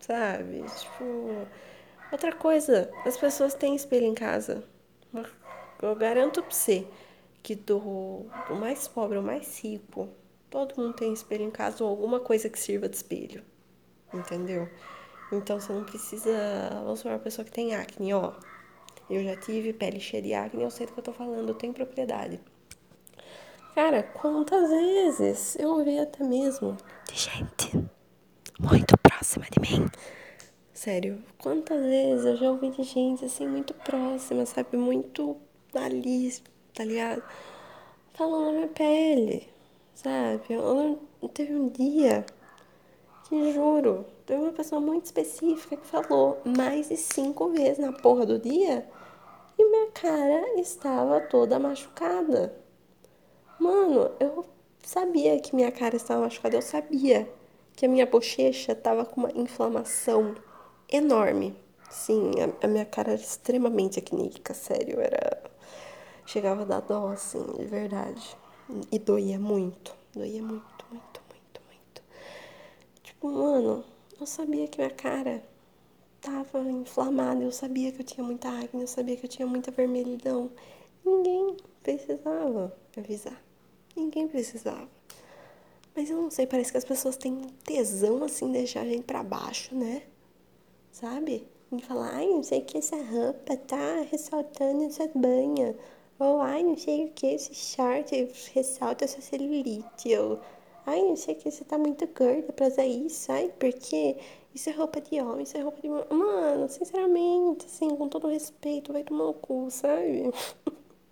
sabe? 0.00 0.64
Tipo, 0.64 1.46
outra 2.12 2.34
coisa, 2.34 2.90
as 3.06 3.16
pessoas 3.16 3.54
têm 3.54 3.74
espelho 3.74 4.04
em 4.04 4.14
casa. 4.14 4.62
Eu 5.80 5.94
garanto 5.94 6.42
pra 6.42 6.50
você 6.50 6.86
que 7.46 7.54
do, 7.54 8.26
do 8.48 8.56
mais 8.56 8.88
pobre 8.88 9.16
ao 9.16 9.22
mais 9.22 9.60
rico, 9.60 10.08
todo 10.50 10.76
mundo 10.76 10.94
tem 10.94 11.12
espelho 11.12 11.44
em 11.44 11.50
casa 11.50 11.84
ou 11.84 11.88
alguma 11.88 12.18
coisa 12.18 12.50
que 12.50 12.58
sirva 12.58 12.88
de 12.88 12.96
espelho. 12.96 13.40
Entendeu? 14.12 14.68
Então 15.30 15.60
você 15.60 15.72
não 15.72 15.84
precisa. 15.84 16.32
Vamos 16.82 16.98
supor 16.98 17.12
uma 17.12 17.20
pessoa 17.20 17.44
que 17.44 17.52
tem 17.52 17.72
acne, 17.72 18.12
ó. 18.12 18.32
Eu 19.08 19.22
já 19.22 19.36
tive 19.36 19.72
pele 19.72 20.00
cheia 20.00 20.20
de 20.20 20.34
acne, 20.34 20.64
eu 20.64 20.70
sei 20.72 20.86
do 20.86 20.92
que 20.92 20.98
eu 20.98 21.04
tô 21.04 21.12
falando, 21.12 21.50
eu 21.50 21.54
tenho 21.54 21.72
propriedade. 21.72 22.40
Cara, 23.76 24.02
quantas 24.02 24.68
vezes 24.68 25.54
eu 25.54 25.68
ouvi 25.68 26.00
até 26.00 26.24
mesmo 26.24 26.76
de 27.08 27.14
gente 27.14 27.88
muito 28.58 28.98
próxima 28.98 29.46
de 29.52 29.60
mim. 29.60 29.88
Sério, 30.74 31.22
quantas 31.38 31.80
vezes 31.80 32.26
eu 32.26 32.36
já 32.38 32.50
ouvi 32.50 32.70
de 32.70 32.82
gente 32.82 33.24
assim 33.24 33.46
muito 33.46 33.72
próxima, 33.72 34.44
sabe? 34.44 34.76
Muito 34.76 35.36
ali, 35.72 36.32
tá 36.76 36.84
ligado? 36.84 37.22
Falando 38.12 38.44
na 38.44 38.52
minha 38.52 38.68
pele, 38.68 39.48
sabe? 39.94 40.42
Eu, 40.50 41.00
teve 41.32 41.54
um 41.54 41.68
dia 41.68 42.24
que 43.24 43.52
juro, 43.52 44.04
teve 44.26 44.42
uma 44.42 44.52
pessoa 44.52 44.80
muito 44.80 45.06
específica 45.06 45.76
que 45.76 45.86
falou 45.86 46.38
mais 46.44 46.90
de 46.90 46.96
cinco 46.98 47.48
vezes 47.48 47.78
na 47.78 47.92
porra 47.92 48.26
do 48.26 48.38
dia 48.38 48.86
e 49.58 49.64
minha 49.64 49.90
cara 49.90 50.60
estava 50.60 51.18
toda 51.22 51.58
machucada. 51.58 52.54
Mano, 53.58 54.10
eu 54.20 54.44
sabia 54.82 55.40
que 55.40 55.56
minha 55.56 55.72
cara 55.72 55.96
estava 55.96 56.20
machucada, 56.20 56.56
eu 56.56 56.62
sabia 56.62 57.26
que 57.74 57.86
a 57.86 57.88
minha 57.88 58.04
bochecha 58.04 58.72
estava 58.72 59.06
com 59.06 59.22
uma 59.22 59.32
inflamação 59.34 60.34
enorme. 60.90 61.56
Sim, 61.88 62.32
a, 62.40 62.66
a 62.66 62.68
minha 62.68 62.84
cara 62.84 63.12
era 63.12 63.20
extremamente 63.20 63.98
acnítica, 63.98 64.52
sério, 64.52 65.00
era 65.00 65.45
chegava 66.26 66.62
a 66.62 66.64
dar 66.64 66.80
dó 66.80 67.08
assim, 67.08 67.44
de 67.56 67.64
verdade. 67.64 68.36
E 68.90 68.98
doía 68.98 69.38
muito, 69.38 69.94
doía 70.12 70.42
muito, 70.42 70.84
muito, 70.90 71.20
muito, 71.30 71.60
muito. 73.22 73.36
mano, 73.38 73.84
eu 74.20 74.26
sabia 74.26 74.66
que 74.66 74.78
minha 74.78 74.90
cara 74.90 75.42
tava 76.20 76.60
inflamada, 76.70 77.42
eu 77.42 77.52
sabia 77.52 77.92
que 77.92 78.00
eu 78.00 78.04
tinha 78.04 78.26
muita 78.26 78.48
acne, 78.48 78.82
eu 78.82 78.88
sabia 78.88 79.16
que 79.16 79.26
eu 79.26 79.30
tinha 79.30 79.46
muita 79.46 79.70
vermelhidão. 79.70 80.50
Ninguém 81.04 81.56
precisava 81.82 82.76
avisar. 82.96 83.40
Ninguém 83.94 84.26
precisava. 84.26 84.88
Mas 85.94 86.10
eu 86.10 86.20
não 86.20 86.30
sei, 86.30 86.46
parece 86.46 86.72
que 86.72 86.78
as 86.78 86.84
pessoas 86.84 87.16
têm 87.16 87.40
tesão 87.64 88.22
assim, 88.24 88.50
deixar 88.50 88.82
a 88.82 88.84
gente 88.84 89.04
pra 89.04 89.22
baixo, 89.22 89.74
né? 89.74 90.02
Sabe? 90.90 91.46
E 91.72 91.82
falar, 91.82 92.10
ai, 92.14 92.26
não 92.26 92.42
sei 92.42 92.60
que 92.60 92.76
essa 92.76 92.96
roupa 92.96 93.56
tá 93.56 94.02
ressaltando 94.10 94.84
essa 94.84 95.08
banha. 95.14 95.74
Ou, 96.18 96.40
ai, 96.40 96.62
não 96.62 96.76
sei 96.76 97.06
o 97.06 97.10
que 97.12 97.26
esse 97.26 97.54
short 97.54 98.14
ressalta 98.54 99.04
essa 99.04 99.20
celulite. 99.20 100.16
Ou, 100.16 100.40
ai, 100.86 101.02
não 101.02 101.16
sei 101.16 101.34
o 101.34 101.38
que 101.38 101.50
você 101.50 101.64
tá 101.64 101.76
muito 101.78 102.06
gorda 102.06 102.52
pra 102.52 102.68
usar 102.68 102.86
isso. 102.86 103.30
Ai, 103.30 103.52
porque 103.58 104.16
isso 104.54 104.70
é 104.70 104.72
roupa 104.72 105.00
de 105.00 105.20
homem, 105.20 105.42
isso 105.42 105.56
é 105.56 105.60
roupa 105.60 105.80
de... 105.82 105.88
Mano, 105.88 106.68
sinceramente, 106.68 107.66
assim, 107.66 107.94
com 107.94 108.08
todo 108.08 108.28
respeito, 108.28 108.92
vai 108.92 109.04
tomar 109.04 109.26
o 109.26 109.34
cu, 109.34 109.70
sabe? 109.70 110.32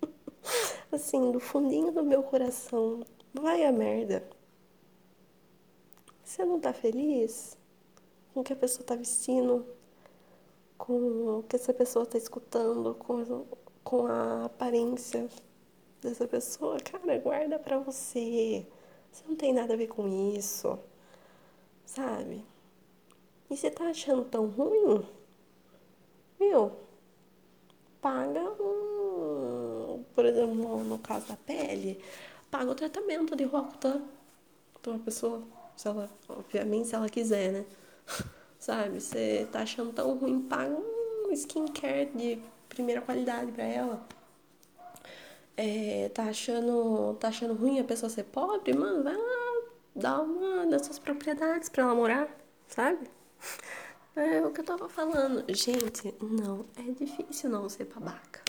assim, 0.91 1.31
do 1.31 1.39
fundinho 1.39 1.91
do 1.91 2.03
meu 2.03 2.23
coração, 2.23 3.01
vai 3.33 3.63
a 3.63 3.71
merda. 3.71 4.27
Você 6.23 6.43
não 6.43 6.59
tá 6.59 6.73
feliz 6.73 7.57
com 8.33 8.41
o 8.41 8.43
que 8.43 8.53
a 8.53 8.55
pessoa 8.55 8.85
tá 8.85 8.95
vestindo, 8.95 9.65
com 10.77 11.39
o 11.39 11.43
que 11.43 11.55
essa 11.55 11.73
pessoa 11.73 12.05
tá 12.05 12.17
escutando, 12.17 12.95
com, 12.95 13.45
com 13.85 14.07
a 14.07 14.45
aparência 14.45 15.29
dessa 16.01 16.27
pessoa? 16.27 16.77
Cara, 16.79 17.17
guarda 17.19 17.59
pra 17.59 17.77
você. 17.77 18.65
Você 19.11 19.23
não 19.29 19.35
tem 19.35 19.53
nada 19.53 19.75
a 19.75 19.77
ver 19.77 19.87
com 19.87 20.07
isso, 20.35 20.77
sabe? 21.85 22.43
E 23.49 23.55
você 23.55 23.69
tá 23.71 23.85
achando 23.85 24.25
tão 24.25 24.47
ruim? 24.47 25.05
Meu, 26.39 26.75
paga 28.01 28.41
um, 28.59 30.03
por 30.13 30.25
exemplo, 30.25 30.83
no 30.83 30.99
caso 30.99 31.27
da 31.27 31.37
pele, 31.37 32.03
paga 32.51 32.71
o 32.71 32.75
tratamento 32.75 33.35
de 33.35 33.45
Roacutan 33.45 34.01
pra 34.81 34.91
uma 34.91 34.99
pessoa 34.99 35.41
se 35.77 35.87
ela, 35.87 36.09
obviamente, 36.27 36.87
se 36.87 36.95
ela 36.95 37.07
quiser, 37.07 37.51
né? 37.51 37.65
Sabe? 38.59 38.99
Você 38.99 39.47
tá 39.51 39.61
achando 39.61 39.93
tão 39.93 40.17
ruim, 40.17 40.41
paga 40.41 40.75
um 40.75 41.31
skincare 41.31 42.09
de 42.15 42.41
primeira 42.75 43.01
qualidade 43.01 43.51
pra 43.51 43.63
ela. 43.63 44.05
É, 45.57 46.09
tá 46.09 46.23
achando 46.23 47.15
tá 47.15 47.29
achando 47.29 47.53
ruim 47.53 47.79
a 47.79 47.83
pessoa 47.83 48.09
ser 48.09 48.25
pobre, 48.25 48.73
mano, 48.73 49.03
vai 49.03 49.15
lá 49.15 49.63
dar 49.95 50.21
uma 50.21 50.65
das 50.67 50.85
suas 50.85 50.99
propriedades 50.99 51.69
pra 51.69 51.83
ela 51.83 51.95
morar, 51.95 52.29
sabe? 52.67 53.09
É 54.17 54.39
o 54.45 54.49
que 54.49 54.61
eu 54.61 54.63
tava 54.63 54.87
falando. 54.87 55.43
Gente, 55.53 56.15
não 56.21 56.65
é 56.77 56.89
difícil 56.89 57.49
não 57.49 57.67
ser 57.67 57.83
babaca. 57.83 58.41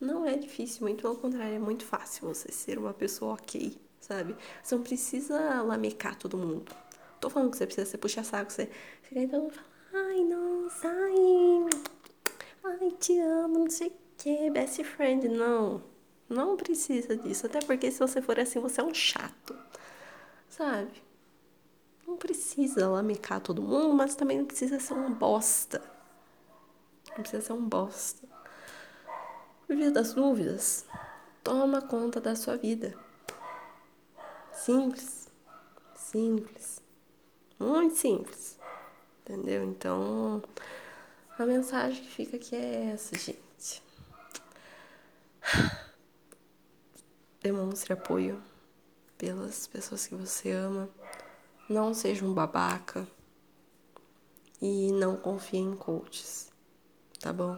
Não 0.00 0.24
é 0.24 0.34
difícil, 0.34 0.80
muito 0.80 1.02
pelo 1.02 1.16
contrário, 1.16 1.56
é 1.56 1.58
muito 1.58 1.84
fácil 1.84 2.26
você 2.26 2.50
ser 2.50 2.78
uma 2.78 2.94
pessoa 2.94 3.34
ok 3.34 3.78
sabe? 4.08 4.34
Você 4.62 4.74
não 4.74 4.82
precisa 4.82 5.62
lamecar 5.62 6.16
todo 6.16 6.36
mundo. 6.38 6.72
Tô 7.20 7.28
falando 7.28 7.50
que 7.50 7.58
você 7.58 7.66
precisa 7.66 7.86
ser 7.86 7.98
puxa-saco, 7.98 8.50
você 8.50 8.70
fica 9.02 9.20
então 9.20 9.48
e 9.48 9.50
fala, 9.50 9.66
ai, 9.92 10.24
nossa, 10.24 10.88
ai, 10.88 11.68
ai, 12.68 12.90
te 12.92 13.18
amo, 13.18 13.60
não 13.60 13.70
sei 13.70 13.88
o 13.88 13.92
que, 14.16 14.50
best 14.50 14.82
friend. 14.84 15.28
Não, 15.28 15.82
não 16.28 16.56
precisa 16.56 17.16
disso. 17.16 17.46
Até 17.46 17.60
porque 17.60 17.90
se 17.90 17.98
você 17.98 18.20
for 18.20 18.38
assim, 18.38 18.60
você 18.60 18.80
é 18.80 18.84
um 18.84 18.94
chato, 18.94 19.56
sabe? 20.48 21.02
Não 22.06 22.16
precisa 22.16 22.88
lamecar 22.88 23.40
todo 23.40 23.62
mundo, 23.62 23.94
mas 23.94 24.14
também 24.14 24.38
não 24.38 24.46
precisa 24.46 24.80
ser 24.80 24.94
um 24.94 25.12
bosta. 25.12 25.82
Não 27.10 27.22
precisa 27.22 27.42
ser 27.42 27.52
um 27.52 27.68
bosta. 27.68 28.26
Via 29.68 29.90
das 29.90 30.14
dúvidas, 30.14 30.86
toma 31.44 31.82
conta 31.82 32.20
da 32.20 32.34
sua 32.34 32.56
vida. 32.56 32.94
Simples. 34.52 35.28
Simples. 35.94 36.80
Muito 37.58 37.96
simples. 37.96 38.58
Entendeu? 39.22 39.62
Então, 39.64 40.42
a 41.38 41.46
mensagem 41.46 42.02
que 42.02 42.10
fica 42.10 42.36
aqui 42.36 42.56
é 42.56 42.86
essa, 42.86 43.16
gente. 43.16 43.82
Demonstre 47.40 47.92
apoio 47.92 48.42
pelas 49.16 49.68
pessoas 49.68 50.06
que 50.06 50.16
você 50.16 50.50
ama. 50.50 50.88
Não 51.68 51.94
seja 51.94 52.24
um 52.24 52.34
babaca. 52.34 53.06
E 54.60 54.90
não 54.90 55.16
confie 55.16 55.58
em 55.58 55.76
coaches. 55.76 56.50
Tá 57.20 57.32
bom? 57.32 57.56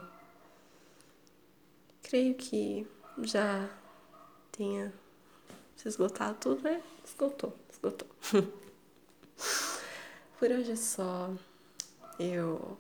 Creio 2.02 2.34
que 2.34 2.86
já 3.22 3.66
tenha 4.52 4.92
se 5.74 5.88
esgotar 5.88 6.34
tudo, 6.34 6.60
né? 6.62 6.82
Esgotou, 7.02 7.56
esgotou. 7.70 8.08
Por 10.38 10.50
hoje 10.50 10.72
é 10.72 10.76
só. 10.76 11.32
Eu 12.18 12.76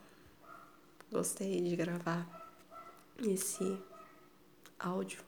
gostei 1.10 1.60
de 1.60 1.74
gravar 1.76 2.26
esse 3.26 3.78
áudio, 4.78 5.20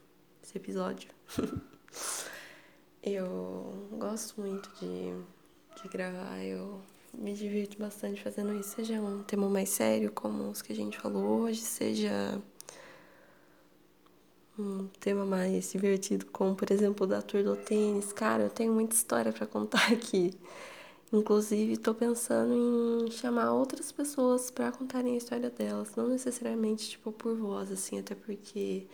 esse 0.43 0.57
episódio. 0.57 1.11
eu 3.03 3.89
gosto 3.93 4.41
muito 4.41 4.71
de, 4.81 5.83
de 5.83 5.89
gravar, 5.89 6.43
eu 6.43 6.81
me 7.13 7.35
divirto 7.35 7.79
bastante 7.79 8.23
fazendo 8.23 8.55
isso, 8.55 8.77
seja 8.77 9.01
um 9.01 9.23
tema 9.23 9.49
mais 9.49 9.69
sério, 9.69 10.11
como 10.13 10.51
os 10.51 10.63
que 10.63 10.73
a 10.73 10.77
gente 10.77 10.99
falou 10.99 11.41
hoje, 11.41 11.61
seja 11.61 12.41
um 14.59 14.87
tema 15.01 15.25
mais 15.25 15.73
divertido, 15.73 16.27
como 16.27 16.55
por 16.55 16.71
exemplo 16.71 17.05
o 17.05 17.09
da 17.09 17.21
Tour 17.21 17.43
do 17.43 17.57
Tênis. 17.57 18.13
Cara, 18.13 18.45
eu 18.45 18.51
tenho 18.51 18.73
muita 18.73 18.95
história 18.95 19.33
para 19.33 19.47
contar 19.47 19.91
aqui. 19.93 20.33
Inclusive, 21.13 21.75
estou 21.75 21.95
pensando 21.95 23.07
em 23.07 23.11
chamar 23.11 23.53
outras 23.53 23.93
pessoas 23.93 24.51
para 24.51 24.73
contarem 24.73 25.15
a 25.15 25.19
história 25.19 25.51
delas, 25.51 25.95
não 25.95 26.09
necessariamente 26.09 26.89
tipo 26.91 27.13
por 27.13 27.37
voz, 27.37 27.71
assim, 27.71 27.99
até 27.99 28.15
porque 28.15 28.87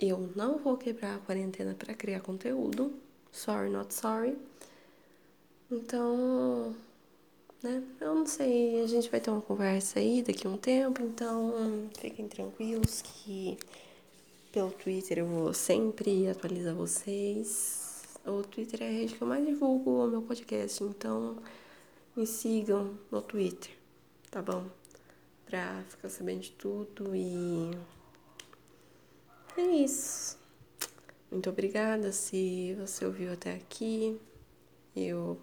eu 0.00 0.30
não 0.34 0.58
vou 0.58 0.76
quebrar 0.78 1.16
a 1.16 1.18
quarentena 1.20 1.74
para 1.74 1.94
criar 1.94 2.20
conteúdo. 2.20 2.92
Sorry, 3.30 3.70
not 3.70 3.92
sorry. 3.94 4.36
Então, 5.70 6.74
né? 7.62 7.82
Eu 8.00 8.14
não 8.14 8.26
sei, 8.26 8.82
a 8.82 8.86
gente 8.86 9.10
vai 9.10 9.20
ter 9.20 9.30
uma 9.30 9.40
conversa 9.42 9.98
aí 9.98 10.22
daqui 10.22 10.46
a 10.46 10.50
um 10.50 10.56
tempo, 10.56 11.02
então 11.02 11.90
fiquem 11.98 12.28
tranquilos 12.28 13.02
que 13.02 13.56
pelo 14.52 14.70
Twitter 14.70 15.18
eu 15.18 15.26
vou 15.26 15.54
sempre 15.54 16.28
atualizar 16.28 16.74
vocês. 16.74 17.81
O 18.24 18.42
Twitter 18.42 18.82
é 18.82 18.88
a 18.88 18.90
rede 18.92 19.14
que 19.14 19.22
eu 19.22 19.26
mais 19.26 19.44
divulgo 19.44 20.04
o 20.04 20.08
meu 20.08 20.22
podcast, 20.22 20.82
então 20.84 21.36
me 22.14 22.26
sigam 22.26 22.96
no 23.10 23.20
Twitter, 23.20 23.72
tá 24.30 24.40
bom? 24.40 24.66
Pra 25.44 25.82
ficar 25.88 26.08
sabendo 26.08 26.40
de 26.40 26.52
tudo 26.52 27.16
e 27.16 27.72
é 29.56 29.62
isso. 29.62 30.38
Muito 31.30 31.50
obrigada 31.50 32.12
se 32.12 32.74
você 32.78 33.04
ouviu 33.04 33.32
até 33.32 33.54
aqui. 33.54 34.20
Eu 34.94 35.38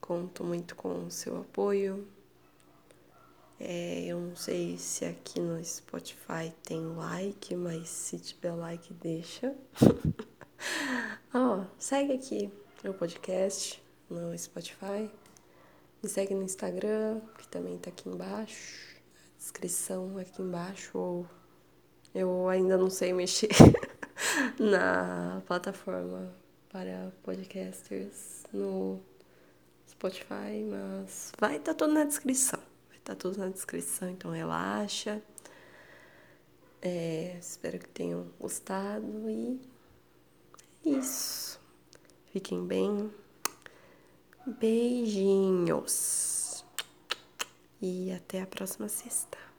conto 0.00 0.42
muito 0.42 0.74
com 0.74 1.06
o 1.06 1.10
seu 1.10 1.40
apoio. 1.40 2.06
É, 3.58 4.06
eu 4.06 4.18
não 4.18 4.34
sei 4.34 4.78
se 4.78 5.04
aqui 5.04 5.38
no 5.38 5.62
Spotify 5.62 6.52
tem 6.64 6.80
like, 6.96 7.54
mas 7.54 7.88
se 7.90 8.18
tiver 8.18 8.52
like, 8.52 8.94
deixa. 8.94 9.54
Ó, 11.32 11.60
oh, 11.60 11.64
segue 11.78 12.12
aqui 12.12 12.52
meu 12.82 12.92
podcast 12.92 13.82
no 14.08 14.36
Spotify. 14.36 15.10
Me 16.02 16.08
segue 16.08 16.34
no 16.34 16.42
Instagram, 16.42 17.20
que 17.38 17.48
também 17.48 17.78
tá 17.78 17.90
aqui 17.90 18.08
embaixo. 18.08 18.96
A 19.16 19.38
descrição 19.38 20.18
aqui 20.18 20.42
embaixo. 20.42 20.98
Ou 20.98 21.26
eu 22.14 22.48
ainda 22.48 22.76
não 22.76 22.90
sei 22.90 23.12
mexer 23.12 23.48
na 24.58 25.42
plataforma 25.46 26.32
para 26.70 27.12
podcasters 27.22 28.44
no 28.52 29.00
Spotify, 29.88 30.62
mas 30.68 31.32
vai 31.38 31.56
estar 31.56 31.72
tá 31.72 31.78
tudo 31.78 31.94
na 31.94 32.04
descrição. 32.04 32.60
Tá 33.02 33.14
tudo 33.14 33.38
na 33.38 33.48
descrição, 33.48 34.10
então 34.10 34.30
relaxa. 34.30 35.22
É, 36.82 37.36
espero 37.40 37.78
que 37.78 37.88
tenham 37.88 38.26
gostado 38.38 39.28
e 39.28 39.58
é 39.64 39.69
isso. 40.84 41.60
Fiquem 42.32 42.66
bem. 42.66 43.10
Beijinhos. 44.46 46.30
E 47.80 48.12
até 48.12 48.42
a 48.42 48.46
próxima 48.46 48.88
sexta. 48.88 49.49